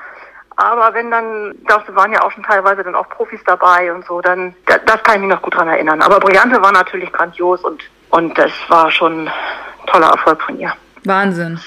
Aber 0.56 0.92
wenn 0.92 1.10
dann, 1.10 1.54
da 1.66 1.82
waren 1.94 2.12
ja 2.12 2.22
auch 2.22 2.30
schon 2.32 2.42
teilweise 2.42 2.84
dann 2.84 2.94
auch 2.94 3.08
Profis 3.08 3.40
dabei 3.46 3.92
und 3.92 4.04
so, 4.04 4.20
dann, 4.20 4.54
das, 4.66 5.02
kann 5.02 5.14
ich 5.14 5.20
mich 5.22 5.30
noch 5.30 5.40
gut 5.40 5.54
dran 5.54 5.68
erinnern. 5.68 6.02
Aber 6.02 6.20
Brillante 6.20 6.60
war 6.60 6.70
natürlich 6.70 7.10
grandios 7.12 7.62
und, 7.64 7.82
und 8.10 8.36
das 8.36 8.52
war 8.68 8.90
schon 8.90 9.26
ein 9.26 9.32
toller 9.86 10.08
Erfolg 10.08 10.42
von 10.42 10.58
ihr. 10.58 10.72
Wahnsinn. 11.04 11.58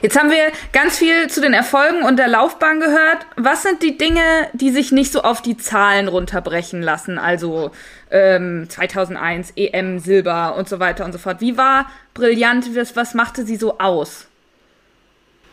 Jetzt 0.00 0.18
haben 0.18 0.30
wir 0.30 0.52
ganz 0.72 0.98
viel 0.98 1.28
zu 1.28 1.40
den 1.40 1.52
Erfolgen 1.52 2.04
und 2.04 2.18
der 2.18 2.28
Laufbahn 2.28 2.80
gehört. 2.80 3.26
Was 3.36 3.62
sind 3.62 3.82
die 3.82 3.98
Dinge, 3.98 4.22
die 4.52 4.70
sich 4.70 4.92
nicht 4.92 5.12
so 5.12 5.22
auf 5.22 5.42
die 5.42 5.56
Zahlen 5.56 6.08
runterbrechen 6.08 6.80
lassen? 6.80 7.18
Also 7.18 7.70
ähm, 8.10 8.68
2001 8.68 9.52
EM 9.56 9.98
Silber 9.98 10.54
und 10.56 10.68
so 10.68 10.80
weiter 10.80 11.04
und 11.04 11.12
so 11.12 11.18
fort. 11.18 11.40
Wie 11.40 11.58
war 11.58 11.90
brillant? 12.14 12.74
Was, 12.76 12.96
was 12.96 13.14
machte 13.14 13.44
sie 13.44 13.56
so 13.56 13.78
aus? 13.78 14.28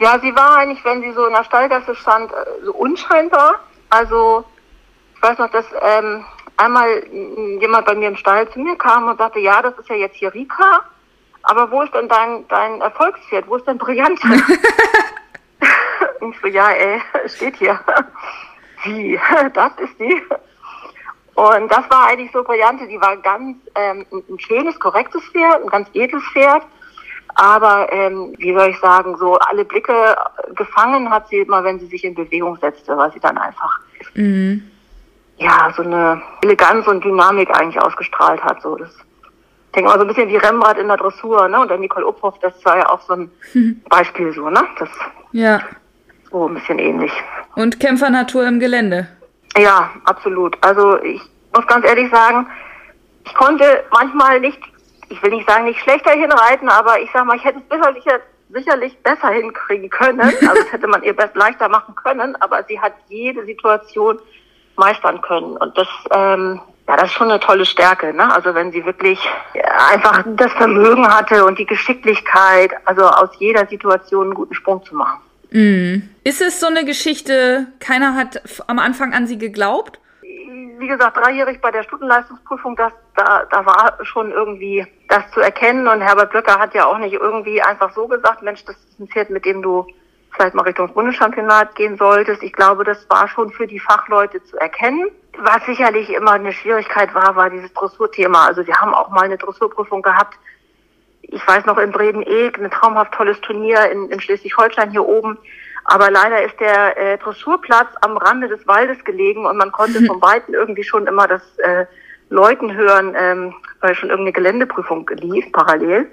Ja, 0.02 0.20
sie 0.20 0.36
war 0.36 0.58
eigentlich, 0.58 0.84
wenn 0.84 1.02
sie 1.02 1.14
so 1.14 1.26
in 1.26 1.34
der 1.34 1.46
Stallgasse 1.46 1.96
stand, 1.96 2.32
äh, 2.32 2.66
so 2.66 2.74
unscheinbar. 2.74 3.60
Also 3.90 4.44
ich 5.16 5.22
weiß 5.22 5.38
noch, 5.38 5.52
dass 5.52 5.66
ähm, 5.82 6.26
einmal 6.58 7.04
jemand 7.62 7.86
bei 7.86 7.96
mir 7.96 8.10
im 8.10 8.18
Stall 8.18 8.50
zu 8.50 8.60
mir 8.60 8.76
kam 8.78 9.08
und 9.08 9.18
sagte, 9.18 9.40
ja, 9.40 9.62
das 9.62 9.78
ist 9.78 9.88
ja 9.88 9.96
jetzt 9.96 10.18
hier 10.18 10.34
Rika 10.34 10.84
aber 11.44 11.72
wo 11.72 11.82
ist 11.82 11.94
denn 11.94 12.08
dein, 12.08 12.48
dein 12.48 12.82
Erfolgspferd? 12.82 13.48
Wo 13.48 13.56
ist 13.56 13.68
denn 13.68 13.78
Brillante? 13.78 14.28
ich 16.22 16.40
so, 16.42 16.48
ja, 16.48 16.72
ey, 16.72 17.02
steht 17.28 17.58
hier. 17.58 17.80
Wie? 18.84 19.20
Das 19.54 19.72
ist 19.78 20.00
die? 20.00 20.22
Und 21.36 21.72
das 21.72 21.90
war 21.90 22.08
eigentlich 22.08 22.32
so 22.32 22.44
Brillante. 22.44 22.88
Die 22.88 23.02
war 23.02 23.18
ganz 23.18 23.58
ähm, 23.76 24.06
ein 24.12 24.40
schönes, 24.40 24.80
korrektes 24.80 25.24
Pferd, 25.26 25.64
ein 25.64 25.70
ganz 25.70 25.90
edles 25.94 26.24
Pferd. 26.32 26.64
Aber 27.36 27.92
ähm, 27.92 28.34
wie 28.38 28.54
soll 28.54 28.70
ich 28.70 28.80
sagen, 28.80 29.16
so 29.18 29.38
alle 29.38 29.66
Blicke 29.66 30.16
gefangen 30.56 31.10
hat 31.10 31.28
sie 31.30 31.38
immer, 31.38 31.64
wenn 31.64 31.80
sie 31.80 31.88
sich 31.88 32.04
in 32.04 32.16
Bewegung 32.16 32.58
setzte, 32.58 32.98
weil 32.98 33.12
sie 33.14 33.20
dann 33.20 33.38
einfach 33.38 33.80
mhm. 34.16 34.64
ja 35.38 35.72
so 35.76 35.84
eine 35.84 36.22
Eleganz 36.42 36.88
und 36.88 37.04
Dynamik 37.04 37.50
eigentlich 37.58 37.82
ausgestrahlt 37.82 38.44
hat. 38.44 38.62
So 38.62 38.76
das 38.76 38.90
ich 39.72 39.76
denke 39.76 39.90
mal 39.90 40.00
so 40.00 40.02
ein 40.02 40.08
bisschen 40.10 40.28
wie 40.28 40.36
Rembrandt 40.36 40.80
in 40.80 40.90
der 40.90 40.98
Dressur, 40.98 41.48
ne? 41.48 41.62
Und 41.62 41.72
dann 41.72 41.80
Nicole 41.80 42.06
Uphoff, 42.06 42.38
das 42.40 42.54
war 42.66 42.76
ja 42.76 42.90
auch 42.90 43.00
so 43.00 43.14
ein 43.14 43.32
Beispiel 43.90 44.34
so, 44.34 44.50
ne? 44.50 44.62
Das 44.78 44.90
ja. 45.32 45.62
So 46.30 46.50
ein 46.50 46.56
bisschen 46.56 46.78
ähnlich. 46.78 47.12
Und 47.56 47.80
Kämpfernatur 47.80 48.46
im 48.46 48.60
Gelände. 48.60 49.08
Ja, 49.58 49.92
absolut. 50.04 50.58
Also 50.60 51.02
ich 51.04 51.22
muss 51.56 51.66
ganz 51.68 51.86
ehrlich 51.86 52.12
sagen, 52.12 52.48
ich 53.26 53.34
konnte 53.34 53.84
manchmal 53.92 54.42
nicht, 54.42 54.60
ich 55.12 55.22
will 55.22 55.32
nicht 55.32 55.50
sagen, 55.50 55.66
nicht 55.66 55.80
schlechter 55.80 56.12
hinreiten, 56.12 56.70
aber 56.70 57.00
ich 57.00 57.10
sag 57.14 57.26
mal, 57.26 57.36
ich 57.36 57.44
hätte 57.44 57.60
es 57.60 57.70
sicherlich, 57.70 58.04
sicherlich 58.50 58.98
besser 59.04 59.30
hinkriegen 59.30 59.90
können. 59.90 60.20
Also 60.42 60.64
das 60.64 60.72
hätte 60.72 60.88
man 60.88 61.04
ihr 61.04 61.16
best 61.16 61.36
leichter 61.36 61.70
machen 61.70 61.96
können, 61.96 62.36
aber 62.42 62.64
sie 62.64 62.80
hat 62.80 62.94
jede 63.10 63.46
Situation 63.46 64.20
meistern 64.76 65.22
können. 65.22 65.58
Und 65.58 65.78
das 65.78 65.88
ähm, 66.12 66.62
ja, 66.92 66.98
das 66.98 67.06
ist 67.06 67.14
schon 67.14 67.32
eine 67.32 67.40
tolle 67.40 67.66
Stärke. 67.66 68.14
Ne? 68.14 68.34
Also 68.34 68.54
wenn 68.54 68.74
sie 68.74 68.84
wirklich 68.86 69.18
einfach 69.90 70.26
das 70.36 70.52
Vermögen 70.52 71.08
hatte 71.08 71.46
und 71.46 71.58
die 71.58 71.66
Geschicklichkeit, 71.66 72.72
also 72.84 73.04
aus 73.04 73.30
jeder 73.40 73.66
Situation 73.68 74.26
einen 74.26 74.34
guten 74.34 74.54
Sprung 74.54 74.84
zu 74.84 74.96
machen. 74.96 75.22
Mm. 75.52 76.10
Ist 76.26 76.42
es 76.42 76.60
so 76.60 76.68
eine 76.68 76.84
Geschichte, 76.84 77.68
keiner 77.80 78.16
hat 78.16 78.42
am 78.68 78.78
Anfang 78.78 79.14
an 79.14 79.26
sie 79.26 79.38
geglaubt? 79.38 80.01
Wie 80.78 80.88
gesagt, 80.88 81.18
dreijährig 81.18 81.62
bei 81.62 81.72
der 81.72 81.84
Stundenleistungsprüfung, 81.84 82.76
das, 82.76 82.92
da, 83.16 83.46
da 83.50 83.66
war 83.66 83.98
schon 84.04 84.32
irgendwie 84.32 84.86
das 85.08 85.30
zu 85.32 85.40
erkennen. 85.40 85.88
Und 85.88 86.02
Herbert 86.02 86.32
Blöcker 86.32 86.60
hat 86.60 86.74
ja 86.74 86.86
auch 86.86 86.98
nicht 86.98 87.14
irgendwie 87.14 87.62
einfach 87.62 87.94
so 87.94 88.08
gesagt, 88.08 88.42
Mensch, 88.42 88.66
das 88.66 88.76
ist 88.76 89.00
ein 89.00 89.08
Pferd, 89.08 89.30
mit 89.30 89.46
dem 89.46 89.62
du 89.62 89.86
vielleicht 90.32 90.56
mal 90.56 90.64
Richtung 90.64 90.94
Bundeschampionat 90.94 91.76
gehen 91.76 91.98
solltest. 91.98 92.44
Ich 92.44 92.54
glaube, 92.54 92.84
das 92.84 93.10
war 93.10 93.28
schon 93.28 93.52
für 93.52 93.68
die 93.68 93.80
Fachleute 93.80 94.44
zu 94.44 94.58
erkennen. 94.58 95.10
Was 95.38 95.66
sicherlich 95.66 96.10
immer 96.10 96.32
eine 96.32 96.54
Schwierigkeit 96.54 97.14
war, 97.14 97.36
war 97.36 97.50
dieses 97.50 97.74
Dressurthema. 97.74 98.48
Also 98.48 98.66
wir 98.66 98.76
haben 98.76 98.94
auch 98.94 99.10
mal 99.10 99.24
eine 99.24 99.38
Dressurprüfung 99.38 100.02
gehabt. 100.02 100.38
Ich 101.22 101.46
weiß 101.48 101.66
noch 101.66 101.78
in 101.78 101.92
Breden-Eek, 101.92 102.58
ein 102.58 102.72
traumhaft 102.72 103.14
tolles 103.14 103.40
Turnier 103.42 103.90
in, 103.92 104.10
in 104.10 104.20
Schleswig-Holstein 104.20 104.92
hier 104.92 105.06
oben. 105.06 105.38
Aber 105.86 106.12
leider 106.12 106.44
ist 106.44 106.60
der 106.60 106.98
äh, 106.98 107.18
Dressurplatz 107.18 107.90
am 108.02 108.18
Rande 108.18 108.48
des 108.48 108.66
Waldes 108.68 109.04
gelegen 109.04 109.46
und 109.46 109.58
man 109.58 109.72
konnte 109.72 110.04
von 110.06 110.22
Weitem 110.22 110.54
irgendwie 110.54 110.84
schon 110.84 111.08
immer 111.08 111.28
das 111.28 111.42
äh, 111.60 111.86
Läuten 112.30 112.74
hören, 112.74 113.16
ähm, 113.18 113.54
weil 113.82 113.96
schon 113.96 114.10
irgendeine 114.10 114.34
Geländeprüfung 114.34 115.10
lief 115.16 115.52
parallel. 115.52 116.10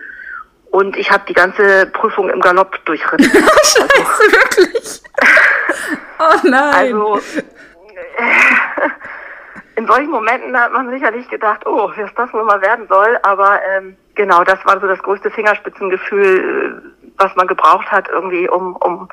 Und 0.70 0.96
ich 0.96 1.10
habe 1.10 1.24
die 1.26 1.34
ganze 1.34 1.86
Prüfung 1.86 2.28
im 2.28 2.40
Galopp 2.40 2.84
durchritten. 2.84 3.24
Scheiße, 3.30 3.82
also, 3.82 4.32
wirklich? 4.32 5.02
oh 6.18 6.48
nein. 6.48 6.94
Also 6.94 7.20
in 9.78 9.86
solchen 9.86 10.10
Momenten 10.10 10.58
hat 10.58 10.72
man 10.72 10.90
sicherlich 10.90 11.28
gedacht, 11.28 11.64
oh, 11.64 11.92
was 11.96 12.14
das 12.16 12.32
wohl 12.32 12.42
mal 12.42 12.60
werden 12.60 12.86
soll. 12.88 13.16
Aber 13.22 13.60
ähm, 13.62 13.96
genau, 14.16 14.42
das 14.42 14.58
war 14.66 14.80
so 14.80 14.88
das 14.88 14.98
größte 14.98 15.30
Fingerspitzengefühl, 15.30 16.82
was 17.16 17.34
man 17.36 17.46
gebraucht 17.46 17.90
hat, 17.90 18.08
irgendwie, 18.08 18.48
um, 18.48 18.74
um 18.76 19.08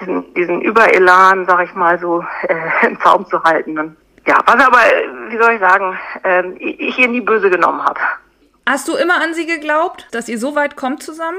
diesen, 0.00 0.34
diesen 0.34 0.60
Überelan, 0.62 1.46
sag 1.46 1.64
ich 1.64 1.74
mal, 1.74 1.98
so 1.98 2.24
äh, 2.48 2.86
im 2.86 3.00
Zaum 3.00 3.26
zu 3.26 3.42
halten. 3.42 3.78
Und, 3.78 3.96
ja, 4.26 4.38
was 4.46 4.54
aber, 4.54 4.78
wie 5.28 5.38
soll 5.38 5.52
ich 5.52 5.60
sagen, 5.60 5.98
ähm, 6.24 6.56
ich 6.58 6.98
ihr 6.98 7.08
nie 7.08 7.20
böse 7.20 7.50
genommen 7.50 7.82
habe. 7.82 8.00
Hast 8.66 8.88
du 8.88 8.94
immer 8.94 9.22
an 9.22 9.34
sie 9.34 9.46
geglaubt, 9.46 10.08
dass 10.12 10.28
ihr 10.28 10.38
so 10.38 10.54
weit 10.54 10.76
kommt 10.76 11.02
zusammen? 11.02 11.38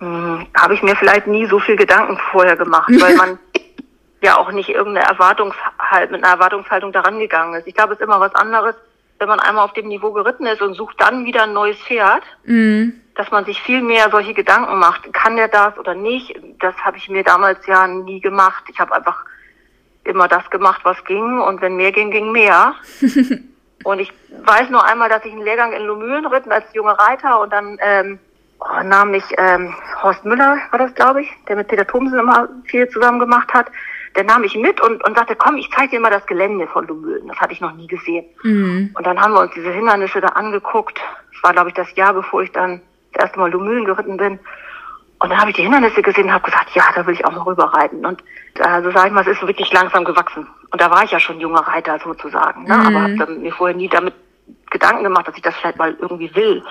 Hm, 0.00 0.46
habe 0.56 0.74
ich 0.74 0.82
mir 0.82 0.96
vielleicht 0.96 1.26
nie 1.26 1.46
so 1.46 1.60
viel 1.60 1.76
Gedanken 1.76 2.18
vorher 2.32 2.56
gemacht, 2.56 2.90
weil 3.00 3.14
man 3.16 3.38
ja 4.22 4.36
auch 4.36 4.50
nicht 4.50 4.68
irgendeine 4.68 5.06
Erwartungshalt, 5.06 6.10
mit 6.10 6.24
einer 6.24 6.32
Erwartungshaltung 6.34 6.92
daran 6.92 7.18
gegangen 7.18 7.54
ist. 7.54 7.66
Ich 7.66 7.74
glaube, 7.74 7.94
es 7.94 8.00
ist 8.00 8.04
immer 8.04 8.20
was 8.20 8.34
anderes, 8.34 8.74
wenn 9.18 9.28
man 9.28 9.40
einmal 9.40 9.64
auf 9.64 9.72
dem 9.72 9.88
Niveau 9.88 10.12
geritten 10.12 10.46
ist 10.46 10.60
und 10.60 10.74
sucht 10.74 11.00
dann 11.00 11.24
wieder 11.24 11.44
ein 11.44 11.52
neues 11.52 11.78
Pferd, 11.78 12.22
mhm. 12.44 13.00
Dass 13.16 13.30
man 13.30 13.44
sich 13.44 13.60
viel 13.62 13.82
mehr 13.82 14.10
solche 14.10 14.34
Gedanken 14.34 14.78
macht. 14.78 15.12
Kann 15.12 15.36
der 15.36 15.48
das 15.48 15.76
oder 15.78 15.94
nicht? 15.94 16.38
Das 16.60 16.74
habe 16.76 16.96
ich 16.98 17.08
mir 17.08 17.24
damals 17.24 17.66
ja 17.66 17.86
nie 17.86 18.20
gemacht. 18.20 18.64
Ich 18.68 18.78
habe 18.78 18.94
einfach 18.94 19.24
immer 20.04 20.28
das 20.28 20.48
gemacht, 20.50 20.80
was 20.84 21.02
ging 21.04 21.40
und 21.40 21.60
wenn 21.60 21.76
mehr 21.76 21.92
ging, 21.92 22.10
ging 22.10 22.30
mehr. 22.30 22.74
und 23.84 23.98
ich 23.98 24.12
weiß 24.44 24.70
nur 24.70 24.84
einmal, 24.84 25.08
dass 25.08 25.24
ich 25.24 25.32
einen 25.32 25.42
Lehrgang 25.42 25.72
in 25.72 25.84
Lumülen 25.84 26.26
ritten 26.26 26.52
als 26.52 26.64
junger 26.74 26.92
Reiter 26.92 27.40
und 27.40 27.52
dann 27.52 27.78
ähm, 27.80 28.18
oh, 28.60 28.82
nahm 28.84 29.14
ich 29.14 29.24
ähm, 29.38 29.74
Horst 30.02 30.24
Müller, 30.24 30.58
war 30.70 30.78
das 30.78 30.94
glaube 30.94 31.22
ich, 31.22 31.28
der 31.48 31.56
mit 31.56 31.68
Peter 31.68 31.86
Thomsen 31.86 32.18
immer 32.18 32.48
viel 32.66 32.88
zusammen 32.88 33.18
gemacht 33.18 33.52
hat 33.52 33.66
der 34.16 34.24
nahm 34.24 34.40
mich 34.40 34.56
mit 34.56 34.80
und, 34.80 35.04
und 35.04 35.16
sagte, 35.16 35.36
komm, 35.36 35.56
ich 35.56 35.70
zeige 35.70 35.90
dir 35.90 36.00
mal 36.00 36.10
das 36.10 36.26
Gelände 36.26 36.66
von 36.66 36.86
Lumülen. 36.86 37.28
Das 37.28 37.36
hatte 37.38 37.52
ich 37.52 37.60
noch 37.60 37.74
nie 37.74 37.86
gesehen. 37.86 38.24
Mhm. 38.42 38.90
Und 38.94 39.06
dann 39.06 39.20
haben 39.20 39.34
wir 39.34 39.40
uns 39.40 39.52
diese 39.54 39.70
Hindernisse 39.70 40.20
da 40.20 40.28
angeguckt. 40.28 40.98
Das 41.32 41.42
war, 41.42 41.52
glaube 41.52 41.68
ich, 41.68 41.74
das 41.74 41.94
Jahr, 41.94 42.14
bevor 42.14 42.42
ich 42.42 42.50
dann 42.50 42.80
das 43.16 43.24
erste 43.24 43.38
Mal 43.38 43.50
Lumülen 43.50 43.84
geritten 43.84 44.16
bin. 44.16 44.38
Und 45.18 45.30
dann 45.30 45.40
habe 45.40 45.50
ich 45.50 45.56
die 45.56 45.62
Hindernisse 45.62 46.02
gesehen 46.02 46.26
und 46.26 46.32
habe 46.32 46.44
gesagt, 46.44 46.70
ja, 46.74 46.84
da 46.94 47.06
will 47.06 47.14
ich 47.14 47.24
auch 47.24 47.32
mal 47.32 47.42
rüberreiten. 47.42 48.04
Und 48.04 48.22
also 48.60 48.90
sage 48.90 49.08
ich 49.08 49.14
mal, 49.14 49.22
es 49.22 49.36
ist 49.36 49.46
wirklich 49.46 49.72
langsam 49.72 50.04
gewachsen. 50.04 50.46
Und 50.70 50.80
da 50.80 50.90
war 50.90 51.04
ich 51.04 51.10
ja 51.10 51.20
schon 51.20 51.40
junger 51.40 51.60
Reiter 51.60 51.98
sozusagen. 51.98 52.64
Ne? 52.64 52.76
Mhm. 52.76 52.86
Aber 52.86 53.20
habe 53.20 53.34
mir 53.36 53.52
vorher 53.52 53.76
nie 53.76 53.88
damit 53.88 54.14
Gedanken 54.70 55.04
gemacht, 55.04 55.26
dass 55.26 55.36
ich 55.36 55.42
das 55.42 55.54
vielleicht 55.56 55.78
mal 55.78 55.96
irgendwie 56.00 56.34
will. 56.34 56.62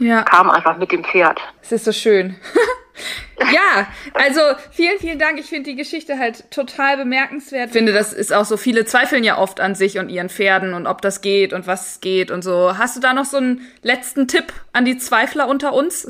Ja. 0.00 0.22
Kam 0.22 0.50
einfach 0.50 0.76
mit 0.76 0.90
dem 0.90 1.04
Pferd. 1.04 1.40
Es 1.62 1.72
ist 1.72 1.84
so 1.84 1.92
schön. 1.92 2.36
ja, 3.52 3.86
also 4.14 4.40
vielen, 4.70 4.98
vielen 4.98 5.18
Dank. 5.18 5.38
Ich 5.38 5.46
finde 5.46 5.70
die 5.70 5.76
Geschichte 5.76 6.18
halt 6.18 6.50
total 6.50 6.96
bemerkenswert. 6.96 7.66
Ich 7.66 7.72
finde, 7.72 7.92
das 7.92 8.12
ist 8.12 8.32
auch 8.32 8.44
so, 8.44 8.56
viele 8.56 8.84
zweifeln 8.84 9.24
ja 9.24 9.38
oft 9.38 9.60
an 9.60 9.74
sich 9.74 9.98
und 9.98 10.08
ihren 10.08 10.28
Pferden 10.28 10.74
und 10.74 10.86
ob 10.86 11.02
das 11.02 11.20
geht 11.20 11.52
und 11.52 11.66
was 11.66 12.00
geht 12.00 12.30
und 12.30 12.42
so. 12.42 12.76
Hast 12.76 12.96
du 12.96 13.00
da 13.00 13.12
noch 13.12 13.24
so 13.24 13.36
einen 13.36 13.66
letzten 13.82 14.28
Tipp 14.28 14.52
an 14.72 14.84
die 14.84 14.98
Zweifler 14.98 15.48
unter 15.48 15.72
uns? 15.72 16.06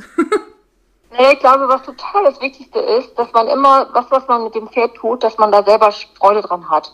nee, 1.11 1.33
ich 1.33 1.41
glaube, 1.41 1.69
was 1.69 1.83
total 1.83 2.25
das 2.25 2.41
Wichtigste 2.41 2.79
ist, 2.79 3.15
dass 3.17 3.33
man 3.33 3.49
immer, 3.49 3.89
was, 3.93 4.11
was 4.11 4.27
man 4.29 4.45
mit 4.45 4.55
dem 4.55 4.69
Pferd 4.69 4.95
tut, 4.95 5.23
dass 5.23 5.39
man 5.39 5.53
da 5.53 5.63
selber 5.63 5.93
Freude 6.19 6.43
dran 6.43 6.69
hat. 6.69 6.93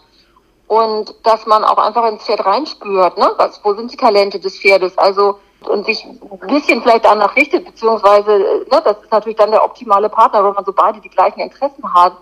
Und 0.66 1.14
dass 1.24 1.44
man 1.46 1.62
auch 1.62 1.76
einfach 1.76 2.08
ins 2.10 2.24
Pferd 2.24 2.44
reinspürt, 2.44 3.18
ne? 3.18 3.30
Was, 3.36 3.60
wo 3.62 3.74
sind 3.74 3.92
die 3.92 3.98
Talente 3.98 4.40
des 4.40 4.58
Pferdes? 4.58 4.96
Also, 4.96 5.38
und 5.68 5.86
sich 5.86 6.04
ein 6.04 6.48
bisschen 6.48 6.82
vielleicht 6.82 7.04
danach 7.04 7.34
richtet, 7.36 7.64
beziehungsweise, 7.64 8.64
ne, 8.70 8.82
das 8.84 8.98
ist 9.02 9.12
natürlich 9.12 9.38
dann 9.38 9.50
der 9.50 9.64
optimale 9.64 10.08
Partner, 10.08 10.44
wenn 10.44 10.54
man 10.54 10.64
so 10.64 10.72
beide 10.72 11.00
die 11.00 11.08
gleichen 11.08 11.40
Interessen 11.40 11.92
hat. 11.94 12.14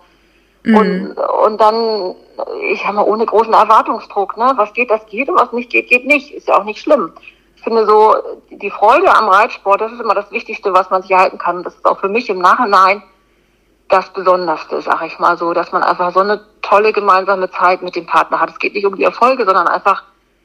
Mhm. 0.63 0.77
Und, 0.77 1.17
und 1.45 1.61
dann, 1.61 2.15
ich 2.71 2.85
habe 2.85 2.97
mal 2.97 3.05
ohne 3.05 3.25
großen 3.25 3.53
Erwartungsdruck, 3.53 4.37
ne, 4.37 4.53
was 4.55 4.73
geht, 4.73 4.89
das 4.89 5.05
geht 5.07 5.29
und 5.29 5.39
was 5.39 5.51
nicht 5.51 5.69
geht, 5.69 5.89
geht 5.89 6.05
nicht. 6.05 6.33
Ist 6.33 6.47
ja 6.47 6.57
auch 6.57 6.63
nicht 6.63 6.79
schlimm. 6.79 7.13
Ich 7.55 7.63
finde 7.63 7.85
so, 7.85 8.15
die 8.49 8.71
Freude 8.71 9.13
am 9.13 9.29
Reitsport, 9.29 9.79
das 9.79 9.91
ist 9.93 10.01
immer 10.01 10.15
das 10.15 10.31
Wichtigste, 10.31 10.73
was 10.73 10.89
man 10.89 11.01
sich 11.01 11.11
erhalten 11.11 11.37
kann. 11.37 11.63
Das 11.63 11.75
ist 11.75 11.85
auch 11.85 11.99
für 11.99 12.09
mich 12.09 12.29
im 12.29 12.39
Nachhinein 12.39 13.03
das 13.89 14.09
Besonderste, 14.09 14.81
sag 14.81 15.03
ich 15.05 15.19
mal 15.19 15.37
so, 15.37 15.53
dass 15.53 15.71
man 15.71 15.83
einfach 15.83 16.11
so 16.13 16.21
eine 16.21 16.43
tolle 16.61 16.91
gemeinsame 16.91 17.49
Zeit 17.51 17.81
mit 17.81 17.95
dem 17.95 18.05
Partner 18.05 18.39
hat. 18.39 18.49
Es 18.49 18.59
geht 18.59 18.73
nicht 18.73 18.85
um 18.85 18.95
die 18.95 19.03
Erfolge, 19.03 19.45
sondern 19.45 19.67
einfach, 19.67 20.03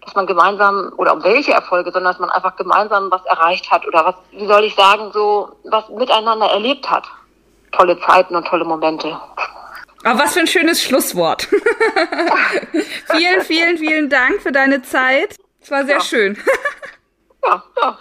dass 0.08 0.16
man 0.16 0.26
gemeinsam, 0.26 0.92
oder 0.96 1.12
um 1.12 1.22
welche 1.22 1.52
Erfolge, 1.52 1.92
sondern 1.92 2.12
dass 2.12 2.20
man 2.20 2.30
einfach 2.30 2.56
gemeinsam 2.56 3.10
was 3.10 3.24
erreicht 3.26 3.70
hat 3.70 3.86
oder 3.86 4.04
was, 4.06 4.14
wie 4.30 4.46
soll 4.46 4.64
ich 4.64 4.74
sagen, 4.74 5.10
so 5.12 5.50
was 5.64 5.88
miteinander 5.90 6.46
erlebt 6.46 6.90
hat. 6.90 7.04
Tolle 7.72 8.00
Zeiten 8.00 8.34
und 8.34 8.46
tolle 8.46 8.64
Momente. 8.64 9.20
Aber 10.04 10.20
was 10.20 10.32
für 10.32 10.40
ein 10.40 10.46
schönes 10.46 10.82
Schlusswort. 10.82 11.42
vielen, 13.10 13.42
vielen, 13.42 13.76
vielen 13.76 14.08
Dank 14.08 14.40
für 14.40 14.52
deine 14.52 14.80
Zeit. 14.80 15.36
Es 15.60 15.70
war 15.70 15.84
sehr 15.84 15.96
ja. 15.96 16.00
schön. 16.00 16.38
Ja, 17.44 17.62
ja. 17.80 17.98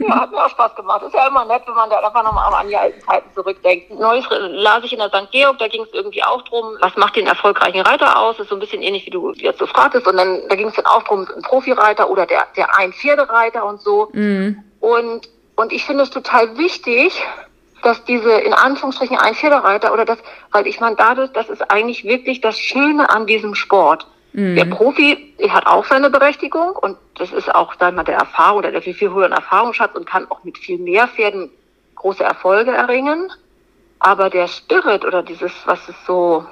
ja, 0.00 0.20
hat 0.20 0.30
mir 0.30 0.44
auch 0.44 0.50
Spaß 0.50 0.74
gemacht. 0.76 1.02
Ist 1.02 1.14
ja 1.14 1.26
immer 1.26 1.44
nett, 1.46 1.62
wenn 1.66 1.74
man 1.74 1.88
da 1.88 1.98
einfach 1.98 2.22
nochmal 2.22 2.52
an 2.52 2.68
die 2.68 2.76
alten 2.76 3.00
Zeiten 3.00 3.28
zurückdenkt. 3.34 3.90
Neues 3.90 4.26
las 4.30 4.84
ich 4.84 4.92
in 4.92 4.98
der 4.98 5.08
St. 5.08 5.30
Georg, 5.32 5.58
da 5.58 5.68
ging 5.68 5.82
es 5.82 5.92
irgendwie 5.92 6.22
auch 6.22 6.42
drum, 6.42 6.76
was 6.80 6.94
macht 6.96 7.16
den 7.16 7.26
erfolgreichen 7.26 7.80
Reiter 7.80 8.18
aus? 8.18 8.36
Das 8.36 8.44
ist 8.44 8.50
so 8.50 8.56
ein 8.56 8.60
bisschen 8.60 8.82
ähnlich, 8.82 9.06
wie 9.06 9.10
du 9.10 9.32
jetzt 9.32 9.58
so 9.58 9.66
fragtest. 9.66 10.06
Und 10.06 10.16
dann, 10.16 10.42
da 10.48 10.56
ging 10.56 10.68
es 10.68 10.74
dann 10.74 10.86
auch 10.86 11.02
drum, 11.04 11.26
ein 11.34 11.42
Profireiter 11.42 12.10
oder 12.10 12.26
der, 12.26 12.46
der 12.56 12.76
Ein-Pferdereiter 12.76 13.64
und 13.64 13.80
so. 13.80 14.10
Mhm. 14.12 14.62
Und, 14.80 15.28
und 15.56 15.72
ich 15.72 15.84
finde 15.84 16.02
es 16.02 16.10
total 16.10 16.58
wichtig, 16.58 17.24
dass 17.82 18.04
diese 18.04 18.32
in 18.32 18.52
Anführungsstrichen 18.52 19.16
Ein-Pferdereiter 19.16 19.92
oder 19.92 20.04
das, 20.04 20.18
weil 20.52 20.66
ich 20.66 20.80
meine, 20.80 20.96
dadurch, 20.96 21.32
das 21.32 21.48
ist 21.48 21.70
eigentlich 21.70 22.04
wirklich 22.04 22.40
das 22.40 22.58
Schöne 22.58 23.08
an 23.08 23.26
diesem 23.26 23.54
Sport 23.54 24.06
Mhm. 24.36 24.54
Der 24.54 24.66
Profi 24.66 25.34
hat 25.48 25.66
auch 25.66 25.86
seine 25.86 26.10
Berechtigung 26.10 26.76
und 26.76 26.98
das 27.16 27.32
ist 27.32 27.52
auch 27.54 27.74
dann 27.76 27.96
der 28.04 28.16
Erfahrung 28.16 28.58
oder 28.58 28.70
der 28.70 28.82
viel, 28.82 28.92
viel 28.92 29.08
höheren 29.10 29.32
Erfahrungsschatz 29.32 29.96
und 29.96 30.06
kann 30.06 30.30
auch 30.30 30.44
mit 30.44 30.58
viel 30.58 30.78
mehr 30.78 31.08
Pferden 31.08 31.50
große 31.94 32.22
Erfolge 32.22 32.70
erringen. 32.70 33.32
Aber 33.98 34.28
der 34.28 34.46
Spirit 34.46 35.06
oder 35.06 35.22
dieses, 35.22 35.52
was 35.64 35.88
ist 35.88 36.04
so, 36.06 36.44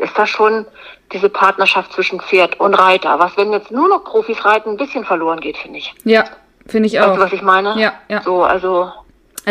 ist 0.00 0.16
da 0.16 0.26
schon 0.26 0.64
diese 1.12 1.28
Partnerschaft 1.28 1.92
zwischen 1.92 2.22
Pferd 2.22 2.58
und 2.58 2.72
Reiter. 2.72 3.18
Was, 3.18 3.36
wenn 3.36 3.52
jetzt 3.52 3.70
nur 3.70 3.86
noch 3.86 4.04
Profis 4.04 4.42
reiten, 4.46 4.70
ein 4.70 4.76
bisschen 4.78 5.04
verloren 5.04 5.40
geht, 5.40 5.58
finde 5.58 5.78
ich. 5.78 5.94
Ja, 6.04 6.24
finde 6.66 6.86
ich 6.86 6.98
auch. 7.00 7.08
Weißt 7.08 7.18
du, 7.18 7.20
was 7.20 7.32
ich 7.34 7.42
meine? 7.42 7.78
Ja, 7.78 7.92
ja. 8.08 8.22
So, 8.22 8.44
also 8.44 8.90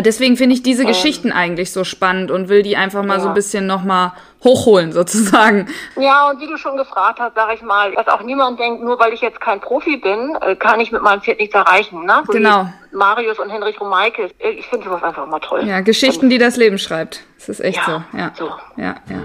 Deswegen 0.01 0.35
finde 0.35 0.55
ich 0.55 0.61
diese 0.63 0.81
ähm, 0.81 0.89
Geschichten 0.89 1.31
eigentlich 1.31 1.71
so 1.71 1.85
spannend 1.85 2.29
und 2.29 2.49
will 2.49 2.63
die 2.63 2.75
einfach 2.75 3.03
mal 3.03 3.15
ja. 3.15 3.19
so 3.21 3.29
ein 3.29 3.33
bisschen 3.33 3.65
nochmal 3.65 4.11
hochholen 4.43 4.91
sozusagen. 4.91 5.69
Ja, 5.95 6.29
und 6.29 6.41
wie 6.41 6.47
du 6.47 6.57
schon 6.57 6.75
gefragt 6.75 7.19
hast, 7.19 7.35
sage 7.35 7.53
ich 7.53 7.61
mal, 7.61 7.93
dass 7.93 8.07
auch 8.09 8.21
niemand 8.21 8.59
denkt, 8.59 8.83
nur 8.83 8.99
weil 8.99 9.13
ich 9.13 9.21
jetzt 9.21 9.39
kein 9.39 9.61
Profi 9.61 9.95
bin, 9.95 10.35
äh, 10.41 10.57
kann 10.57 10.81
ich 10.81 10.91
mit 10.91 11.01
meinem 11.01 11.21
Pferd 11.21 11.39
nichts 11.39 11.55
erreichen. 11.55 12.05
Ne? 12.05 12.23
So 12.27 12.33
genau. 12.33 12.67
Marius 12.91 13.39
und 13.39 13.49
Henrich 13.49 13.79
Romeike. 13.79 14.31
Ich 14.39 14.67
finde 14.67 14.85
sowas 14.85 15.01
einfach 15.01 15.25
mal 15.27 15.39
toll. 15.39 15.65
Ja, 15.65 15.79
Geschichten, 15.79 16.29
die 16.29 16.39
das 16.39 16.57
Leben 16.57 16.77
schreibt. 16.77 17.23
Das 17.37 17.47
ist 17.47 17.61
echt 17.61 17.77
ja, 17.87 18.03
so. 18.11 18.17
Ja, 18.17 18.31
so. 18.37 18.51
Ja, 18.75 18.95
ja. 19.09 19.21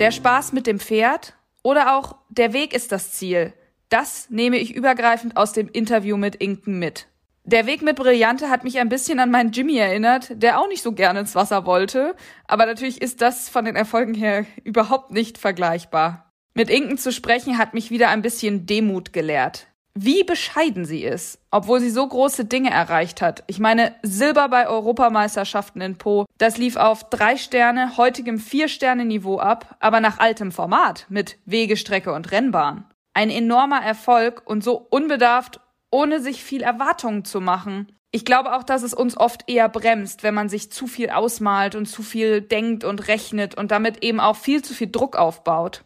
Der 0.00 0.10
Spaß 0.10 0.52
mit 0.52 0.66
dem 0.66 0.80
Pferd 0.80 1.34
oder 1.62 1.96
auch 1.96 2.16
der 2.30 2.52
Weg 2.52 2.74
ist 2.74 2.90
das 2.90 3.12
Ziel– 3.12 3.52
das 3.88 4.30
nehme 4.30 4.58
ich 4.58 4.74
übergreifend 4.74 5.36
aus 5.36 5.52
dem 5.52 5.68
Interview 5.68 6.16
mit 6.16 6.36
Inken 6.36 6.78
mit. 6.78 7.06
Der 7.44 7.66
Weg 7.66 7.80
mit 7.80 7.94
Brillante 7.94 8.50
hat 8.50 8.64
mich 8.64 8.80
ein 8.80 8.88
bisschen 8.88 9.20
an 9.20 9.30
meinen 9.30 9.52
Jimmy 9.52 9.76
erinnert, 9.76 10.30
der 10.42 10.58
auch 10.58 10.66
nicht 10.66 10.82
so 10.82 10.90
gerne 10.90 11.20
ins 11.20 11.36
Wasser 11.36 11.64
wollte, 11.64 12.16
aber 12.48 12.66
natürlich 12.66 13.00
ist 13.00 13.22
das 13.22 13.48
von 13.48 13.64
den 13.64 13.76
Erfolgen 13.76 14.14
her 14.14 14.44
überhaupt 14.64 15.12
nicht 15.12 15.38
vergleichbar. 15.38 16.32
Mit 16.54 16.70
Inken 16.70 16.98
zu 16.98 17.12
sprechen 17.12 17.56
hat 17.56 17.72
mich 17.72 17.92
wieder 17.92 18.08
ein 18.08 18.22
bisschen 18.22 18.66
Demut 18.66 19.12
gelehrt. 19.12 19.68
Wie 19.94 20.24
bescheiden 20.24 20.84
sie 20.84 21.04
ist, 21.04 21.38
obwohl 21.52 21.80
sie 21.80 21.90
so 21.90 22.06
große 22.06 22.46
Dinge 22.46 22.70
erreicht 22.70 23.22
hat. 23.22 23.44
Ich 23.46 23.60
meine, 23.60 23.94
Silber 24.02 24.48
bei 24.48 24.66
Europameisterschaften 24.68 25.80
in 25.80 25.96
Po, 25.96 26.26
das 26.38 26.58
lief 26.58 26.76
auf 26.76 27.08
drei 27.10 27.36
Sterne, 27.36 27.96
heutigem 27.96 28.38
vier 28.38 28.66
Sterne 28.66 29.04
Niveau 29.04 29.38
ab, 29.38 29.76
aber 29.78 30.00
nach 30.00 30.18
altem 30.18 30.50
Format 30.50 31.06
mit 31.08 31.38
Wegestrecke 31.44 32.12
und 32.12 32.32
Rennbahn 32.32 32.86
ein 33.16 33.30
enormer 33.30 33.82
Erfolg 33.82 34.42
und 34.44 34.62
so 34.62 34.76
unbedarft, 34.76 35.60
ohne 35.90 36.20
sich 36.20 36.44
viel 36.44 36.62
Erwartungen 36.62 37.24
zu 37.24 37.40
machen. 37.40 37.96
Ich 38.10 38.26
glaube 38.26 38.54
auch, 38.54 38.62
dass 38.62 38.82
es 38.82 38.92
uns 38.92 39.16
oft 39.16 39.48
eher 39.48 39.70
bremst, 39.70 40.22
wenn 40.22 40.34
man 40.34 40.50
sich 40.50 40.70
zu 40.70 40.86
viel 40.86 41.08
ausmalt 41.08 41.74
und 41.76 41.86
zu 41.86 42.02
viel 42.02 42.42
denkt 42.42 42.84
und 42.84 43.08
rechnet 43.08 43.56
und 43.56 43.70
damit 43.70 44.04
eben 44.04 44.20
auch 44.20 44.36
viel 44.36 44.62
zu 44.62 44.74
viel 44.74 44.90
Druck 44.90 45.16
aufbaut. 45.16 45.84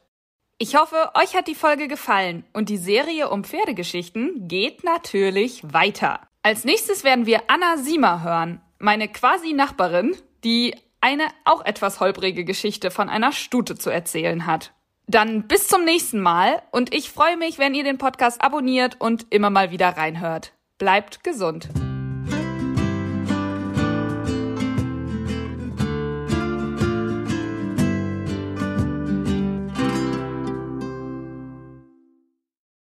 Ich 0.58 0.74
hoffe, 0.74 1.12
euch 1.14 1.36
hat 1.36 1.46
die 1.46 1.54
Folge 1.54 1.86
gefallen 1.86 2.44
und 2.52 2.68
die 2.68 2.76
Serie 2.76 3.30
um 3.30 3.44
Pferdegeschichten 3.44 4.48
geht 4.48 4.82
natürlich 4.82 5.72
weiter. 5.72 6.20
Als 6.42 6.64
nächstes 6.64 7.04
werden 7.04 7.26
wir 7.26 7.44
Anna 7.46 7.76
Siemer 7.76 8.24
hören, 8.24 8.60
meine 8.80 9.06
quasi 9.06 9.52
Nachbarin, 9.52 10.16
die 10.42 10.74
eine 11.00 11.28
auch 11.44 11.64
etwas 11.64 12.00
holprige 12.00 12.44
Geschichte 12.44 12.90
von 12.90 13.08
einer 13.08 13.30
Stute 13.30 13.76
zu 13.76 13.88
erzählen 13.88 14.46
hat. 14.46 14.72
Dann 15.11 15.49
bis 15.49 15.66
zum 15.66 15.85
nächsten 15.85 16.20
Mal 16.20 16.62
und 16.70 16.94
ich 16.94 17.11
freue 17.11 17.37
mich, 17.37 17.59
wenn 17.59 17.75
ihr 17.75 17.83
den 17.83 17.99
Podcast 17.99 18.40
abonniert 18.40 19.01
und 19.01 19.27
immer 19.31 19.51
mal 19.51 19.73
wieder 19.73 19.88
reinhört. 19.88 20.53
Bleibt 20.79 21.25
gesund. 21.25 21.68